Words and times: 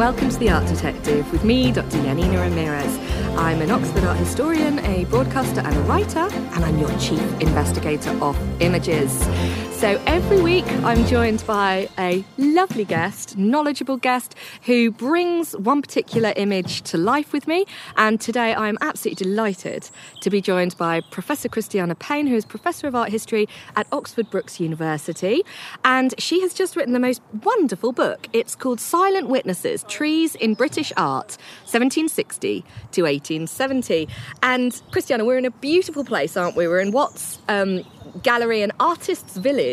Welcome 0.00 0.30
to 0.30 0.38
The 0.38 0.48
Art 0.48 0.66
Detective 0.66 1.30
with 1.30 1.44
me, 1.44 1.70
Dr. 1.72 2.02
Janina 2.02 2.40
Ramirez. 2.40 2.96
I'm 3.36 3.60
an 3.60 3.70
Oxford 3.70 4.02
art 4.04 4.16
historian, 4.16 4.78
a 4.78 5.04
broadcaster 5.04 5.60
and 5.60 5.76
a 5.76 5.80
writer, 5.80 6.26
and 6.54 6.64
I'm 6.64 6.78
your 6.78 6.88
chief 6.98 7.20
investigator 7.38 8.08
of 8.22 8.34
images. 8.62 9.22
So 9.80 9.98
every 10.06 10.42
week 10.42 10.66
I'm 10.84 11.06
joined 11.06 11.42
by 11.46 11.88
a 11.98 12.22
lovely 12.36 12.84
guest, 12.84 13.38
knowledgeable 13.38 13.96
guest, 13.96 14.34
who 14.64 14.90
brings 14.90 15.56
one 15.56 15.80
particular 15.80 16.34
image 16.36 16.82
to 16.82 16.98
life 16.98 17.32
with 17.32 17.48
me. 17.48 17.64
And 17.96 18.20
today 18.20 18.54
I'm 18.54 18.76
absolutely 18.82 19.24
delighted 19.24 19.88
to 20.20 20.28
be 20.28 20.42
joined 20.42 20.76
by 20.76 21.00
Professor 21.10 21.48
Christiana 21.48 21.94
Payne, 21.94 22.26
who 22.26 22.36
is 22.36 22.44
Professor 22.44 22.88
of 22.88 22.94
Art 22.94 23.08
History 23.08 23.48
at 23.74 23.86
Oxford 23.90 24.28
Brookes 24.28 24.60
University. 24.60 25.44
And 25.82 26.14
she 26.18 26.42
has 26.42 26.52
just 26.52 26.76
written 26.76 26.92
the 26.92 27.00
most 27.00 27.22
wonderful 27.42 27.92
book. 27.92 28.28
It's 28.34 28.54
called 28.54 28.80
Silent 28.80 29.30
Witnesses 29.30 29.84
Trees 29.84 30.34
in 30.34 30.52
British 30.52 30.92
Art, 30.98 31.38
1760 31.64 32.66
to 32.92 33.02
1870. 33.04 34.08
And 34.42 34.78
Christiana, 34.90 35.24
we're 35.24 35.38
in 35.38 35.46
a 35.46 35.50
beautiful 35.50 36.04
place, 36.04 36.36
aren't 36.36 36.54
we? 36.54 36.68
We're 36.68 36.80
in 36.80 36.92
Watts 36.92 37.38
um, 37.48 37.82
Gallery 38.22 38.62
and 38.62 38.72
Artists 38.80 39.36
Village, 39.36 39.69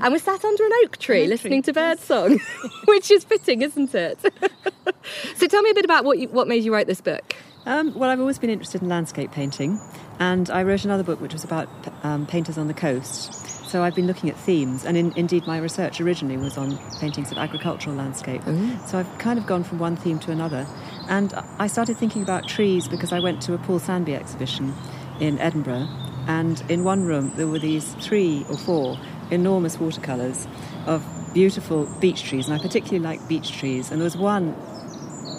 and 0.00 0.12
we're 0.12 0.18
sat 0.18 0.44
under 0.44 0.64
an 0.64 0.72
oak 0.84 0.96
tree 0.96 1.20
An 1.20 1.24
oak 1.24 1.30
listening 1.30 1.62
tree, 1.62 1.72
to 1.72 1.80
birdsong, 1.80 2.40
which 2.86 3.10
is 3.10 3.24
fitting, 3.24 3.62
isn't 3.62 3.94
it? 3.94 4.18
so 5.36 5.46
tell 5.46 5.62
me 5.62 5.70
a 5.70 5.74
bit 5.74 5.84
about 5.84 6.04
what, 6.04 6.18
you, 6.18 6.28
what 6.28 6.48
made 6.48 6.64
you 6.64 6.72
write 6.72 6.86
this 6.86 7.00
book. 7.00 7.34
Um, 7.64 7.94
well, 7.94 8.10
I've 8.10 8.20
always 8.20 8.38
been 8.38 8.50
interested 8.50 8.82
in 8.82 8.88
landscape 8.88 9.30
painting, 9.30 9.80
and 10.18 10.50
I 10.50 10.64
wrote 10.64 10.84
another 10.84 11.04
book 11.04 11.20
which 11.20 11.32
was 11.32 11.44
about 11.44 11.68
um, 12.02 12.26
painters 12.26 12.58
on 12.58 12.66
the 12.66 12.74
coast. 12.74 13.34
So 13.72 13.82
I've 13.82 13.94
been 13.94 14.06
looking 14.06 14.28
at 14.28 14.36
themes, 14.36 14.84
and 14.84 14.96
in, 14.96 15.12
indeed, 15.16 15.46
my 15.46 15.58
research 15.58 16.00
originally 16.00 16.36
was 16.36 16.58
on 16.58 16.76
paintings 16.98 17.30
of 17.32 17.38
agricultural 17.38 17.96
landscape. 17.96 18.42
So 18.86 18.98
I've 18.98 19.18
kind 19.18 19.38
of 19.38 19.46
gone 19.46 19.64
from 19.64 19.78
one 19.78 19.96
theme 19.96 20.18
to 20.20 20.30
another. 20.30 20.66
And 21.08 21.32
I 21.58 21.68
started 21.68 21.96
thinking 21.96 22.22
about 22.22 22.46
trees 22.46 22.86
because 22.86 23.12
I 23.12 23.20
went 23.20 23.40
to 23.42 23.54
a 23.54 23.58
Paul 23.58 23.80
Sandby 23.80 24.14
exhibition 24.14 24.74
in 25.20 25.38
Edinburgh, 25.38 25.88
and 26.26 26.62
in 26.68 26.84
one 26.84 27.04
room 27.04 27.32
there 27.36 27.46
were 27.46 27.58
these 27.58 27.94
three 27.94 28.44
or 28.50 28.58
four 28.58 28.98
enormous 29.32 29.78
watercolours 29.78 30.46
of 30.86 31.04
beautiful 31.34 31.86
beech 32.00 32.22
trees, 32.22 32.48
and 32.48 32.58
I 32.58 32.62
particularly 32.62 33.00
like 33.00 33.26
beech 33.28 33.52
trees. 33.52 33.90
And 33.90 34.00
there 34.00 34.04
was 34.04 34.16
one 34.16 34.54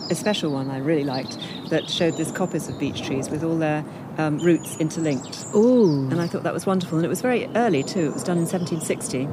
a 0.09 0.15
special 0.15 0.51
one 0.51 0.69
I 0.69 0.77
really 0.77 1.03
liked 1.03 1.37
that 1.69 1.89
showed 1.89 2.17
this 2.17 2.31
coppice 2.31 2.69
of 2.69 2.77
beech 2.79 3.01
trees 3.05 3.29
with 3.29 3.43
all 3.43 3.57
their 3.57 3.85
um, 4.17 4.37
roots 4.39 4.77
interlinked. 4.77 5.45
Ooh. 5.55 6.09
And 6.09 6.21
I 6.21 6.27
thought 6.27 6.43
that 6.43 6.53
was 6.53 6.65
wonderful. 6.65 6.97
And 6.97 7.05
it 7.05 7.09
was 7.09 7.21
very 7.21 7.47
early 7.55 7.83
too. 7.83 8.07
It 8.07 8.13
was 8.13 8.23
done 8.23 8.37
in 8.37 8.45
1760. 8.45 9.27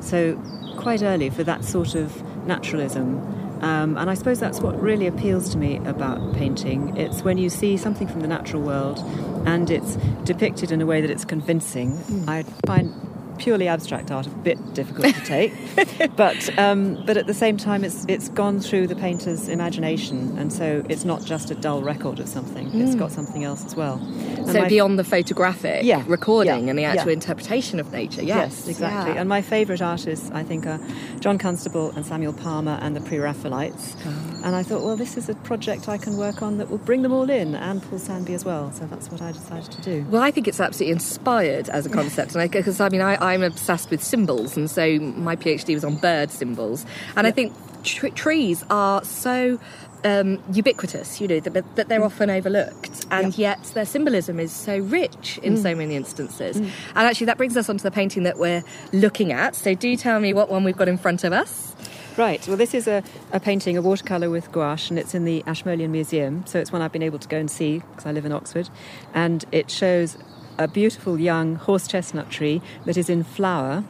So 0.00 0.36
quite 0.76 1.02
early 1.02 1.30
for 1.30 1.42
that 1.44 1.64
sort 1.64 1.94
of 1.94 2.22
naturalism. 2.46 3.18
Um, 3.62 3.98
and 3.98 4.08
I 4.08 4.14
suppose 4.14 4.40
that's 4.40 4.60
what 4.60 4.80
really 4.80 5.06
appeals 5.06 5.50
to 5.50 5.58
me 5.58 5.76
about 5.78 6.34
painting. 6.34 6.96
It's 6.96 7.22
when 7.22 7.36
you 7.36 7.50
see 7.50 7.76
something 7.76 8.08
from 8.08 8.20
the 8.20 8.28
natural 8.28 8.62
world 8.62 8.98
and 9.46 9.70
it's 9.70 9.96
depicted 10.24 10.72
in 10.72 10.80
a 10.80 10.86
way 10.86 11.00
that 11.00 11.10
it's 11.10 11.24
convincing. 11.24 11.98
I 12.26 12.44
find 12.66 12.94
purely 13.40 13.66
abstract 13.66 14.10
art 14.12 14.26
a 14.26 14.30
bit 14.30 14.58
difficult 14.74 15.12
to 15.14 15.20
take, 15.24 15.52
but 16.16 16.58
um, 16.58 17.02
but 17.06 17.16
at 17.16 17.26
the 17.26 17.34
same 17.34 17.56
time, 17.56 17.82
it's 17.82 18.04
it's 18.06 18.28
gone 18.28 18.60
through 18.60 18.86
the 18.86 18.94
painter's 18.94 19.48
imagination, 19.48 20.38
and 20.38 20.52
so 20.52 20.84
it's 20.88 21.04
not 21.04 21.24
just 21.24 21.50
a 21.50 21.54
dull 21.56 21.82
record 21.82 22.20
of 22.20 22.28
something. 22.28 22.70
It's 22.80 22.94
got 22.94 23.10
something 23.10 23.42
else 23.44 23.64
as 23.64 23.74
well. 23.74 23.94
And 23.98 24.46
So 24.46 24.60
my- 24.60 24.68
beyond 24.68 24.98
the 24.98 25.04
photographic 25.04 25.82
Yeah, 25.84 26.04
recording 26.06 26.64
yeah, 26.64 26.70
and 26.70 26.78
the 26.78 26.84
actual 26.84 27.08
yeah. 27.08 27.14
interpretation 27.14 27.80
of 27.80 27.90
nature, 27.92 28.22
yes, 28.22 28.36
Yes, 28.66 28.68
exactly. 28.68 29.16
And 29.16 29.28
my 29.28 29.42
favourite 29.42 29.82
artists, 29.82 30.30
I 30.32 30.42
think, 30.44 30.66
are 30.66 30.78
John 31.20 31.38
Constable 31.38 31.90
and 31.96 32.04
Samuel 32.06 32.32
Palmer 32.32 32.78
and 32.82 32.94
the 32.94 33.00
Pre-Raphaelites. 33.00 33.96
Oh. 34.06 34.29
And 34.42 34.56
I 34.56 34.62
thought, 34.62 34.82
well, 34.82 34.96
this 34.96 35.16
is 35.16 35.28
a 35.28 35.34
project 35.34 35.88
I 35.88 35.98
can 35.98 36.16
work 36.16 36.42
on 36.42 36.58
that 36.58 36.70
will 36.70 36.78
bring 36.78 37.02
them 37.02 37.12
all 37.12 37.28
in, 37.28 37.54
and 37.54 37.82
Paul 37.82 37.98
Sandby 37.98 38.30
as 38.30 38.44
well. 38.44 38.72
So 38.72 38.86
that's 38.86 39.10
what 39.10 39.20
I 39.20 39.32
decided 39.32 39.70
to 39.72 39.82
do. 39.82 40.06
Well, 40.08 40.22
I 40.22 40.30
think 40.30 40.48
it's 40.48 40.60
absolutely 40.60 40.92
inspired 40.92 41.68
as 41.68 41.86
a 41.86 41.90
concept, 41.90 42.34
and 42.34 42.50
because 42.50 42.80
I, 42.80 42.88
mean, 42.88 43.00
I, 43.02 43.16
I'm 43.32 43.42
obsessed 43.42 43.90
with 43.90 44.02
symbols, 44.02 44.56
and 44.56 44.70
so 44.70 44.98
my 44.98 45.36
PhD 45.36 45.74
was 45.74 45.84
on 45.84 45.96
bird 45.96 46.30
symbols, 46.30 46.86
and 47.16 47.26
I 47.26 47.30
think 47.30 47.52
tr- 47.84 48.08
trees 48.08 48.64
are 48.70 49.04
so. 49.04 49.58
Um, 50.02 50.42
ubiquitous, 50.50 51.20
you 51.20 51.28
know, 51.28 51.40
that, 51.40 51.76
that 51.76 51.88
they're 51.88 52.02
often 52.02 52.30
overlooked, 52.30 53.04
and 53.10 53.36
yet 53.36 53.62
their 53.74 53.84
symbolism 53.84 54.40
is 54.40 54.50
so 54.50 54.78
rich 54.78 55.38
in 55.42 55.58
so 55.58 55.74
many 55.74 55.94
instances. 55.94 56.56
And 56.56 56.72
actually, 56.96 57.26
that 57.26 57.36
brings 57.36 57.54
us 57.54 57.68
onto 57.68 57.82
the 57.82 57.90
painting 57.90 58.22
that 58.22 58.38
we're 58.38 58.64
looking 58.94 59.30
at. 59.30 59.54
So, 59.54 59.74
do 59.74 59.94
tell 59.98 60.18
me 60.18 60.32
what 60.32 60.48
one 60.48 60.64
we've 60.64 60.74
got 60.74 60.88
in 60.88 60.96
front 60.96 61.22
of 61.22 61.34
us. 61.34 61.76
Right. 62.20 62.46
Well, 62.46 62.58
this 62.58 62.74
is 62.74 62.86
a, 62.86 63.02
a 63.32 63.40
painting, 63.40 63.78
a 63.78 63.80
watercolour 63.80 64.28
with 64.28 64.52
gouache, 64.52 64.90
and 64.90 64.98
it's 64.98 65.14
in 65.14 65.24
the 65.24 65.42
Ashmolean 65.46 65.90
Museum. 65.90 66.44
So 66.44 66.58
it's 66.58 66.70
one 66.70 66.82
I've 66.82 66.92
been 66.92 67.02
able 67.02 67.18
to 67.18 67.26
go 67.26 67.38
and 67.38 67.50
see 67.50 67.78
because 67.78 68.04
I 68.04 68.12
live 68.12 68.26
in 68.26 68.32
Oxford. 68.32 68.68
And 69.14 69.42
it 69.52 69.70
shows 69.70 70.18
a 70.58 70.68
beautiful 70.68 71.18
young 71.18 71.54
horse 71.54 71.88
chestnut 71.88 72.28
tree 72.28 72.60
that 72.84 72.98
is 72.98 73.08
in 73.08 73.24
flower. 73.24 73.84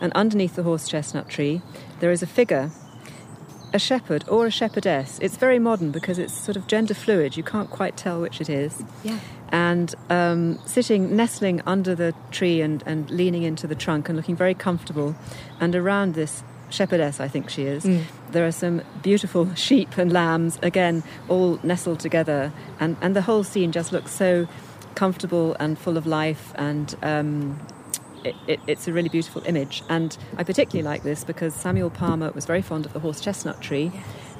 And 0.00 0.14
underneath 0.14 0.56
the 0.56 0.62
horse 0.62 0.88
chestnut 0.88 1.28
tree, 1.28 1.60
there 2.00 2.10
is 2.10 2.22
a 2.22 2.26
figure, 2.26 2.70
a 3.74 3.78
shepherd 3.78 4.24
or 4.28 4.46
a 4.46 4.50
shepherdess. 4.50 5.18
It's 5.20 5.36
very 5.36 5.58
modern 5.58 5.90
because 5.90 6.18
it's 6.18 6.32
sort 6.32 6.56
of 6.56 6.68
gender 6.68 6.94
fluid. 6.94 7.36
You 7.36 7.42
can't 7.42 7.68
quite 7.68 7.98
tell 7.98 8.18
which 8.18 8.40
it 8.40 8.48
is. 8.48 8.82
Yeah. 9.04 9.18
And 9.50 9.94
um, 10.08 10.58
sitting, 10.64 11.14
nestling 11.14 11.60
under 11.66 11.94
the 11.94 12.14
tree 12.30 12.62
and, 12.62 12.82
and 12.86 13.10
leaning 13.10 13.42
into 13.42 13.66
the 13.66 13.74
trunk 13.74 14.08
and 14.08 14.16
looking 14.16 14.36
very 14.36 14.54
comfortable. 14.54 15.14
And 15.60 15.76
around 15.76 16.14
this 16.14 16.42
shepherdess, 16.70 17.20
I 17.20 17.28
think 17.28 17.50
she 17.50 17.64
is, 17.64 17.84
there 18.30 18.46
are 18.46 18.52
some 18.52 18.82
beautiful 19.02 19.54
sheep 19.54 19.96
and 19.98 20.12
lambs, 20.12 20.58
again, 20.62 21.02
all 21.28 21.58
nestled 21.62 22.00
together. 22.00 22.52
And, 22.80 22.96
and 23.00 23.16
the 23.16 23.22
whole 23.22 23.44
scene 23.44 23.72
just 23.72 23.92
looks 23.92 24.12
so 24.12 24.46
comfortable 24.94 25.56
and 25.60 25.78
full 25.78 25.96
of 25.96 26.06
life 26.06 26.52
and 26.56 26.96
um, 27.02 27.60
it, 28.24 28.34
it, 28.46 28.60
it's 28.66 28.88
a 28.88 28.92
really 28.92 29.08
beautiful 29.08 29.42
image. 29.44 29.82
And 29.88 30.16
I 30.36 30.44
particularly 30.44 30.82
like 30.82 31.02
this 31.02 31.24
because 31.24 31.54
Samuel 31.54 31.90
Palmer 31.90 32.30
was 32.32 32.46
very 32.46 32.62
fond 32.62 32.86
of 32.86 32.92
the 32.92 33.00
horse 33.00 33.20
chestnut 33.20 33.60
tree. 33.62 33.92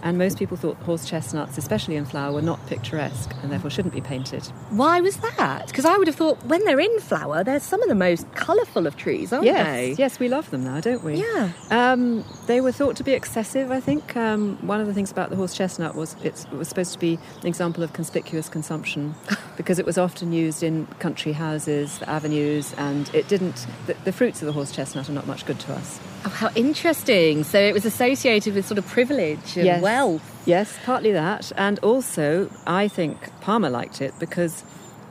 And 0.03 0.19
most 0.19 0.39
people 0.39 0.57
thought 0.57 0.77
horse 0.79 1.09
chestnuts, 1.09 1.59
especially 1.59 1.97
in 1.97 2.05
flower, 2.05 2.33
were 2.33 2.43
not 2.43 2.65
picturesque 2.67 3.33
and 3.43 3.53
therefore 3.53 3.71
shouldn't 3.71 3.95
be 3.95 4.01
painted. 4.01 4.45
Why 4.71 5.01
was 5.01 5.17
that? 5.19 5.69
Because 5.69 5.85
I 5.85 5.97
would 5.97 6.07
have 6.07 6.17
thought 6.17 6.43
when 6.45 6.65
they're 6.65 6.81
in 6.81 7.01
flower, 7.01 7.45
they're 7.45 7.61
some 7.61 7.83
of 7.83 7.89
the 7.89 7.95
most 7.95 8.31
colourful 8.35 8.87
of 8.87 8.97
trees, 8.97 9.33
aren't 9.33 9.45
yes, 9.45 9.67
they? 9.67 9.89
yes, 9.91 10.09
Yes, 10.09 10.19
we 10.19 10.29
love 10.31 10.51
them 10.51 10.65
now, 10.65 10.81
don't 10.81 11.05
we? 11.05 11.17
Yeah. 11.17 11.51
Um, 11.71 12.25
they 12.47 12.63
were 12.63 12.73
thought 12.73 12.97
to 12.97 13.05
be 13.05 13.13
excessive. 13.13 13.71
I 13.71 13.79
think 13.79 14.17
um, 14.17 14.57
one 14.67 14.81
of 14.81 14.87
the 14.87 14.95
things 14.95 15.11
about 15.11 15.29
the 15.29 15.37
horse 15.37 15.55
chestnut 15.55 15.95
was 15.95 16.17
it's, 16.25 16.45
it 16.45 16.53
was 16.53 16.67
supposed 16.67 16.95
to 16.95 16.99
be 16.99 17.19
an 17.43 17.47
example 17.47 17.83
of 17.83 17.93
conspicuous 17.93 18.49
consumption 18.49 19.15
because 19.59 19.79
it 19.79 19.85
was 19.85 19.99
often 19.99 20.33
used 20.33 20.63
in 20.63 20.87
country 20.99 21.33
houses, 21.33 22.01
avenues, 22.07 22.73
and 22.79 23.15
it 23.15 23.29
didn't. 23.29 23.67
The, 23.87 23.95
the 24.05 24.13
fruits 24.13 24.41
of 24.41 24.47
the 24.47 24.53
horse 24.53 24.73
chestnut 24.73 25.11
are 25.11 25.13
not 25.13 25.27
much 25.27 25.45
good 25.45 25.61
to 25.61 25.75
us. 25.75 26.01
Oh, 26.25 26.31
how 26.31 26.51
interesting. 26.55 27.45
So 27.45 27.61
it 27.61 27.75
was 27.75 27.85
associated 27.85 28.55
with 28.55 28.67
sort 28.67 28.79
of 28.79 28.87
privilege 28.87 29.57
and 29.57 29.67
Yes. 29.67 29.83
Wealth. 29.89 30.23
Yes, 30.47 30.79
partly 30.85 31.13
that, 31.13 31.53
and 31.57 31.79
also 31.81 32.51
I 32.67 32.89
think 32.89 33.17
Palmer 33.41 33.71
liked 33.71 34.01
it 34.01 34.13
because 34.19 34.65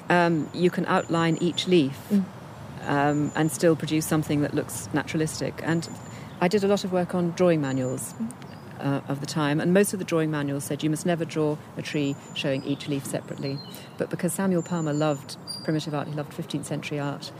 um, 0.10 0.50
you 0.54 0.70
can 0.70 0.86
outline 0.86 1.38
each 1.42 1.68
leaf 1.68 2.00
um, 2.84 3.32
and 3.36 3.52
still 3.52 3.76
produce 3.76 4.06
something 4.06 4.42
that 4.42 4.54
looks 4.54 4.90
naturalistic. 4.94 5.62
And 5.64 5.90
I 6.42 6.48
did 6.48 6.64
a 6.64 6.68
lot 6.68 6.84
of 6.84 6.92
work 6.92 7.16
on 7.16 7.32
drawing 7.32 7.62
manuals. 7.62 8.14
Uh, 8.88 9.02
of 9.10 9.20
the 9.20 9.26
time, 9.26 9.60
and 9.60 9.74
most 9.74 9.92
of 9.92 10.00
the 10.00 10.06
drawing 10.06 10.32
manuals 10.32 10.64
said 10.64 10.82
you 10.82 10.90
must 10.90 11.06
never 11.06 11.26
draw 11.26 11.58
a 11.76 11.82
tree 11.82 12.16
showing 12.36 12.64
each 12.64 12.88
leaf 12.88 13.06
separately. 13.06 13.60
But 13.98 14.10
because 14.10 14.32
Samuel 14.32 14.64
Palmer 14.64 14.94
loved 14.94 15.36
primitive 15.66 15.94
art, 15.94 16.08
he 16.08 16.14
loved 16.14 16.32
15th 16.32 16.64
century 16.64 16.98
art, 16.98 17.34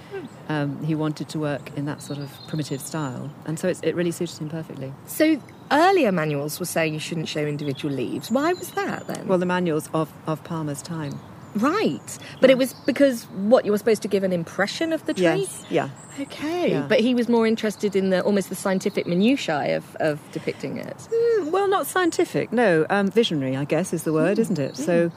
um, 0.50 0.84
he 0.84 0.94
wanted 0.94 1.30
to 1.30 1.40
work 1.40 1.72
in 1.78 1.86
that 1.86 2.02
sort 2.02 2.20
of 2.20 2.30
primitive 2.50 2.82
style, 2.82 3.32
and 3.46 3.58
so 3.58 3.70
it's, 3.70 3.80
it 3.80 3.96
really 3.96 4.12
suited 4.12 4.38
him 4.40 4.50
perfectly. 4.50 4.92
So 5.06 5.42
earlier 5.72 6.12
manuals 6.12 6.60
were 6.60 6.66
saying 6.66 6.94
you 6.94 7.00
shouldn't 7.00 7.30
show 7.30 7.46
individual 7.46 7.96
leaves. 7.96 8.30
Why 8.30 8.52
was 8.52 8.72
that 8.72 9.08
then? 9.08 9.26
Well, 9.26 9.38
the 9.38 9.46
manuals 9.46 9.90
of, 9.94 10.12
of 10.26 10.44
Palmer's 10.44 10.82
time. 10.82 11.18
Right. 11.56 12.18
But 12.42 12.50
it 12.50 12.58
was 12.58 12.74
because 12.74 13.24
what 13.26 13.66
you 13.66 13.72
were 13.72 13.78
supposed 13.78 14.02
to 14.04 14.08
give 14.08 14.24
an 14.24 14.34
impression 14.34 14.94
of 14.94 15.06
the 15.06 15.14
tree. 15.14 15.24
Yes, 15.24 15.66
yeah. 15.70 15.90
Okay. 16.20 16.72
Yeah. 16.72 16.86
But 16.88 17.00
he 17.00 17.14
was 17.14 17.30
more 17.30 17.46
interested 17.48 17.96
in 17.96 18.10
the 18.10 18.22
almost 18.22 18.50
the 18.50 18.56
scientific 18.56 19.06
minutiae 19.08 19.78
of, 19.78 19.96
of 19.98 20.20
depicting 20.32 20.78
it. 20.78 20.98
Mm, 20.98 21.52
Well, 21.52 21.68
not 21.68 21.86
scientific, 21.88 22.52
no. 22.52 22.86
Um, 22.90 23.10
visionary, 23.10 23.56
I 23.56 23.66
guess, 23.66 23.94
is 23.94 24.04
the 24.04 24.14
word, 24.14 24.40
isn't 24.40 24.60
it? 24.60 24.78
So, 24.78 25.12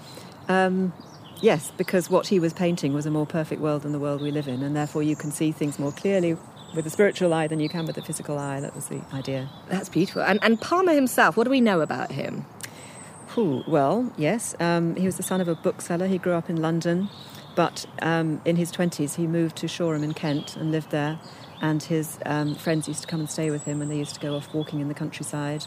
um, 0.49 0.93
yes, 1.41 1.73
because 1.77 2.11
what 2.11 2.27
he 2.27 2.39
was 2.39 2.53
painting 2.53 2.93
was 2.93 3.07
a 3.07 3.11
more 3.11 3.27
perfect 3.27 3.61
world 3.63 3.83
than 3.83 3.93
the 3.93 3.99
world 3.99 4.21
we 4.21 4.31
live 4.31 4.47
in, 4.49 4.63
and 4.63 4.77
therefore 4.77 5.03
you 5.03 5.17
can 5.17 5.31
see 5.31 5.53
things 5.53 5.79
more 5.79 5.93
clearly 5.93 6.37
with 6.75 6.85
the 6.85 6.91
spiritual 6.91 7.33
eye 7.35 7.47
than 7.47 7.61
you 7.61 7.69
can 7.69 7.87
with 7.87 7.97
the 7.97 8.03
physical 8.03 8.39
eye. 8.39 8.61
That 8.61 8.75
was 8.77 8.87
the 8.87 9.01
idea. 9.13 9.49
That's 9.69 9.89
beautiful. 9.89 10.23
And, 10.23 10.39
and 10.43 10.61
Palmer 10.61 10.93
himself, 10.95 11.37
what 11.37 11.45
do 11.45 11.51
we 11.51 11.61
know 11.61 11.81
about 11.81 12.13
him? 12.13 12.45
Well, 13.37 14.13
yes. 14.17 14.55
Um, 14.59 14.97
he 14.97 15.07
was 15.07 15.17
the 15.17 15.23
son 15.23 15.41
of 15.41 15.49
a 15.49 15.55
bookseller. 15.55 16.07
He 16.09 16.19
grew 16.19 16.33
up 16.33 16.51
in 16.51 16.61
London, 16.61 17.09
but 17.55 17.87
um, 18.03 18.41
in 18.45 18.57
his 18.57 18.73
20s 18.73 19.15
he 19.15 19.27
moved 19.27 19.57
to 19.57 19.69
Shoreham 19.69 20.03
in 20.03 20.15
Kent 20.15 20.57
and 20.57 20.73
lived 20.73 20.91
there. 20.91 21.21
And 21.63 21.83
his 21.83 22.19
um, 22.25 22.55
friends 22.55 22.89
used 22.89 23.03
to 23.03 23.07
come 23.07 23.21
and 23.21 23.29
stay 23.31 23.51
with 23.51 23.65
him 23.65 23.83
and 23.83 23.91
they 23.91 23.99
used 23.99 24.15
to 24.15 24.21
go 24.21 24.35
off 24.35 24.53
walking 24.55 24.81
in 24.81 24.89
the 24.89 24.95
countryside. 24.95 25.67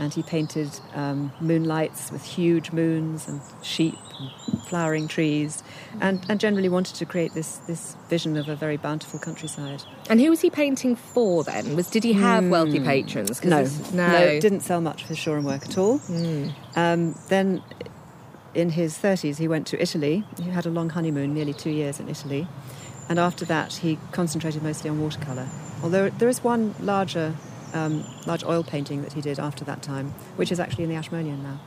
And 0.00 0.12
he 0.14 0.22
painted 0.22 0.70
um, 0.94 1.30
moonlights 1.40 2.10
with 2.10 2.24
huge 2.24 2.72
moons 2.72 3.28
and 3.28 3.40
sheep 3.62 3.94
and 4.18 4.62
flowering 4.62 5.08
trees, 5.08 5.62
and, 6.00 6.24
and 6.30 6.40
generally 6.40 6.70
wanted 6.70 6.96
to 6.96 7.04
create 7.04 7.34
this, 7.34 7.58
this 7.66 7.96
vision 8.08 8.36
of 8.38 8.48
a 8.48 8.56
very 8.56 8.78
bountiful 8.78 9.18
countryside. 9.20 9.82
And 10.08 10.20
who 10.20 10.30
was 10.30 10.40
he 10.40 10.48
painting 10.48 10.96
for 10.96 11.44
then? 11.44 11.76
Was 11.76 11.90
did 11.90 12.02
he 12.02 12.14
have 12.14 12.48
wealthy 12.48 12.80
patrons? 12.80 13.44
No, 13.44 13.62
this- 13.62 13.92
no, 13.92 14.40
didn't 14.40 14.60
sell 14.60 14.80
much 14.80 15.04
his 15.04 15.18
Shoreham 15.18 15.44
work 15.44 15.66
at 15.66 15.76
all. 15.76 16.00
Um, 16.76 17.14
then, 17.28 17.62
in 18.54 18.70
his 18.70 18.96
thirties, 18.96 19.36
he 19.36 19.48
went 19.48 19.66
to 19.68 19.80
Italy. 19.80 20.24
He 20.42 20.48
had 20.50 20.64
a 20.64 20.70
long 20.70 20.88
honeymoon, 20.90 21.34
nearly 21.34 21.52
two 21.52 21.70
years 21.70 22.00
in 22.00 22.08
Italy, 22.08 22.48
and 23.08 23.18
after 23.18 23.44
that, 23.46 23.72
he 23.74 23.98
concentrated 24.12 24.62
mostly 24.62 24.90
on 24.90 25.00
watercolor. 25.00 25.46
Although 25.82 26.10
there 26.10 26.28
is 26.28 26.42
one 26.42 26.74
larger, 26.80 27.34
um, 27.74 28.04
large 28.26 28.42
oil 28.44 28.64
painting 28.64 29.02
that 29.02 29.12
he 29.12 29.20
did 29.20 29.38
after 29.38 29.64
that 29.64 29.82
time, 29.82 30.10
which 30.36 30.50
is 30.50 30.58
actually 30.60 30.84
in 30.84 30.90
the 30.90 30.96
Ashmolean 30.96 31.42
now. 31.42 31.60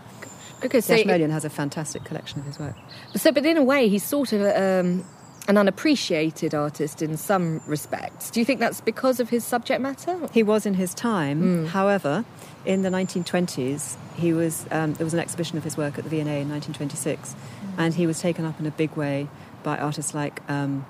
Okay, 0.63 0.80
The 0.80 0.81
so 0.81 0.94
Ashmolean 0.95 1.31
has 1.31 1.45
a 1.45 1.50
fantastic 1.50 2.03
collection 2.03 2.39
of 2.39 2.45
his 2.45 2.59
work. 2.59 2.75
so 3.15 3.31
but 3.31 3.45
in 3.45 3.56
a 3.57 3.63
way 3.63 3.88
he's 3.88 4.03
sort 4.03 4.33
of 4.33 4.41
um, 4.41 5.06
an 5.47 5.57
unappreciated 5.57 6.53
artist 6.53 7.01
in 7.01 7.15
some 7.18 7.62
respects. 7.65 8.30
Do 8.30 8.39
you 8.41 8.45
think 8.45 8.59
that's 8.59 8.81
because 8.81 9.19
of 9.21 9.30
his 9.30 9.44
subject 9.45 9.81
matter? 9.81 10.27
He 10.33 10.44
was 10.44 10.65
in 10.65 10.74
his 10.74 10.94
time. 10.94 11.65
However, 11.68 12.25
in 12.65 12.81
the 12.81 12.89
1920s, 12.89 13.95
he 14.15 14.33
was 14.33 14.65
um, 14.71 14.94
there 14.95 15.06
was 15.06 15.13
an 15.13 15.19
exhibition 15.21 15.57
of 15.57 15.63
his 15.63 15.77
work 15.77 15.97
at 15.97 16.03
the 16.03 16.09
V&A 16.09 16.19
in 16.41 16.50
1926, 16.50 17.36
and 17.77 17.94
he 17.95 18.06
was 18.06 18.19
taken 18.19 18.44
up 18.45 18.59
in 18.59 18.65
a 18.65 18.71
big 18.71 18.91
way 18.97 19.27
by 19.63 19.77
artists 19.77 20.13
like 20.13 20.41
um, 20.50 20.86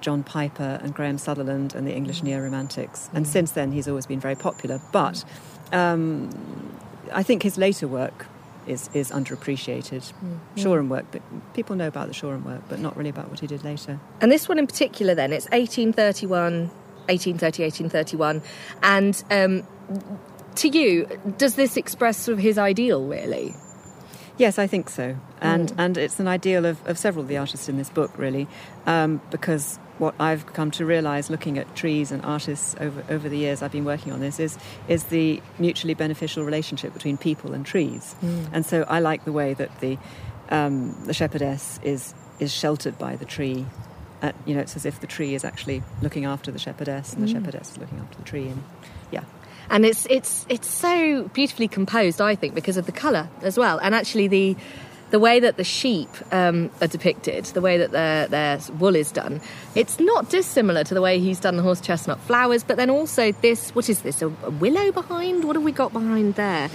John 0.00 0.22
Piper 0.22 0.80
and 0.82 0.94
Graham 0.94 1.18
Sutherland 1.18 1.74
and 1.74 1.86
the 1.86 1.94
English 1.94 2.22
neo-romantics. 2.22 3.10
And 3.12 3.26
since 3.26 3.52
then, 3.52 3.72
he's 3.72 3.88
always 3.88 4.06
been 4.06 4.20
very 4.20 4.34
popular. 4.36 4.80
But 4.92 5.24
um, 5.72 6.30
I 7.12 7.22
think 7.22 7.42
his 7.42 7.58
later 7.58 7.86
work 7.86 8.26
is, 8.66 8.88
is 8.94 9.10
underappreciated. 9.10 10.12
Shoreham 10.56 10.88
work, 10.88 11.06
but 11.10 11.22
people 11.54 11.76
know 11.76 11.88
about 11.88 12.08
the 12.08 12.14
Shoreham 12.14 12.44
work, 12.44 12.62
but 12.68 12.78
not 12.78 12.96
really 12.96 13.10
about 13.10 13.30
what 13.30 13.40
he 13.40 13.46
did 13.46 13.64
later. 13.64 13.98
And 14.20 14.30
this 14.30 14.48
one 14.48 14.58
in 14.58 14.66
particular, 14.66 15.14
then, 15.14 15.32
it's 15.32 15.46
1831, 15.46 16.68
1830, 17.08 17.62
1831. 17.64 18.42
And 18.82 19.24
um, 19.30 19.66
to 20.56 20.68
you, 20.68 21.06
does 21.38 21.54
this 21.54 21.76
express 21.76 22.18
sort 22.18 22.34
of 22.34 22.38
his 22.38 22.58
ideal, 22.58 23.06
really? 23.06 23.54
Yes, 24.38 24.58
I 24.58 24.66
think 24.66 24.88
so, 24.88 25.16
and 25.42 25.70
and 25.76 25.98
it's 25.98 26.18
an 26.18 26.26
ideal 26.26 26.64
of, 26.64 26.86
of 26.86 26.96
several 26.96 27.22
of 27.22 27.28
the 27.28 27.36
artists 27.36 27.68
in 27.68 27.76
this 27.76 27.90
book, 27.90 28.16
really, 28.16 28.48
um, 28.86 29.20
because 29.30 29.78
what 30.00 30.14
I've 30.18 30.46
come 30.46 30.70
to 30.72 30.86
realise, 30.86 31.28
looking 31.28 31.58
at 31.58 31.76
trees 31.76 32.10
and 32.10 32.24
artists 32.24 32.74
over 32.80 33.04
over 33.08 33.28
the 33.28 33.36
years 33.36 33.62
I've 33.62 33.70
been 33.72 33.84
working 33.84 34.12
on 34.12 34.20
this, 34.20 34.40
is 34.40 34.58
is 34.88 35.04
the 35.04 35.42
mutually 35.58 35.94
beneficial 35.94 36.44
relationship 36.44 36.94
between 36.94 37.16
people 37.18 37.52
and 37.52 37.64
trees, 37.66 38.16
and 38.52 38.64
so 38.64 38.84
I 38.88 39.00
like 39.00 39.24
the 39.24 39.32
way 39.32 39.54
that 39.54 39.80
the 39.80 39.98
um, 40.48 40.96
the 41.04 41.12
shepherdess 41.12 41.78
is 41.82 42.14
is 42.38 42.52
sheltered 42.52 42.98
by 42.98 43.16
the 43.16 43.26
tree. 43.26 43.66
Uh, 44.22 44.32
you 44.46 44.54
know, 44.54 44.60
it's 44.60 44.76
as 44.76 44.84
if 44.84 45.00
the 45.00 45.06
tree 45.06 45.34
is 45.34 45.44
actually 45.44 45.82
looking 46.02 46.24
after 46.24 46.50
the 46.50 46.58
shepherdess, 46.58 47.12
and 47.12 47.22
the 47.22 47.28
shepherdess 47.28 47.72
is 47.72 47.78
looking 47.78 47.98
after 47.98 48.16
the 48.16 48.24
tree, 48.24 48.48
and 48.48 48.62
yeah. 49.12 49.24
And 49.68 49.84
it's 49.84 50.06
it's 50.10 50.46
it's 50.48 50.68
so 50.68 51.28
beautifully 51.32 51.68
composed, 51.68 52.20
I 52.20 52.34
think, 52.34 52.54
because 52.54 52.76
of 52.76 52.86
the 52.86 52.92
colour 52.92 53.28
as 53.42 53.56
well, 53.56 53.78
and 53.78 53.94
actually 53.94 54.28
the 54.28 54.56
the 55.10 55.18
way 55.18 55.40
that 55.40 55.56
the 55.56 55.64
sheep 55.64 56.08
um, 56.32 56.70
are 56.80 56.86
depicted, 56.86 57.44
the 57.46 57.60
way 57.60 57.78
that 57.78 57.90
their 57.90 58.26
their 58.28 58.58
wool 58.78 58.96
is 58.96 59.12
done, 59.12 59.40
it's 59.74 59.98
not 60.00 60.30
dissimilar 60.30 60.84
to 60.84 60.94
the 60.94 61.00
way 61.00 61.18
he's 61.18 61.40
done 61.40 61.56
the 61.56 61.62
horse 61.62 61.80
chestnut 61.80 62.18
flowers. 62.20 62.64
But 62.64 62.76
then 62.76 62.90
also 62.90 63.32
this, 63.32 63.74
what 63.74 63.88
is 63.88 64.02
this? 64.02 64.22
A, 64.22 64.26
a 64.26 64.50
willow 64.50 64.92
behind? 64.92 65.44
What 65.44 65.56
have 65.56 65.64
we 65.64 65.72
got 65.72 65.92
behind 65.92 66.34
there? 66.36 66.70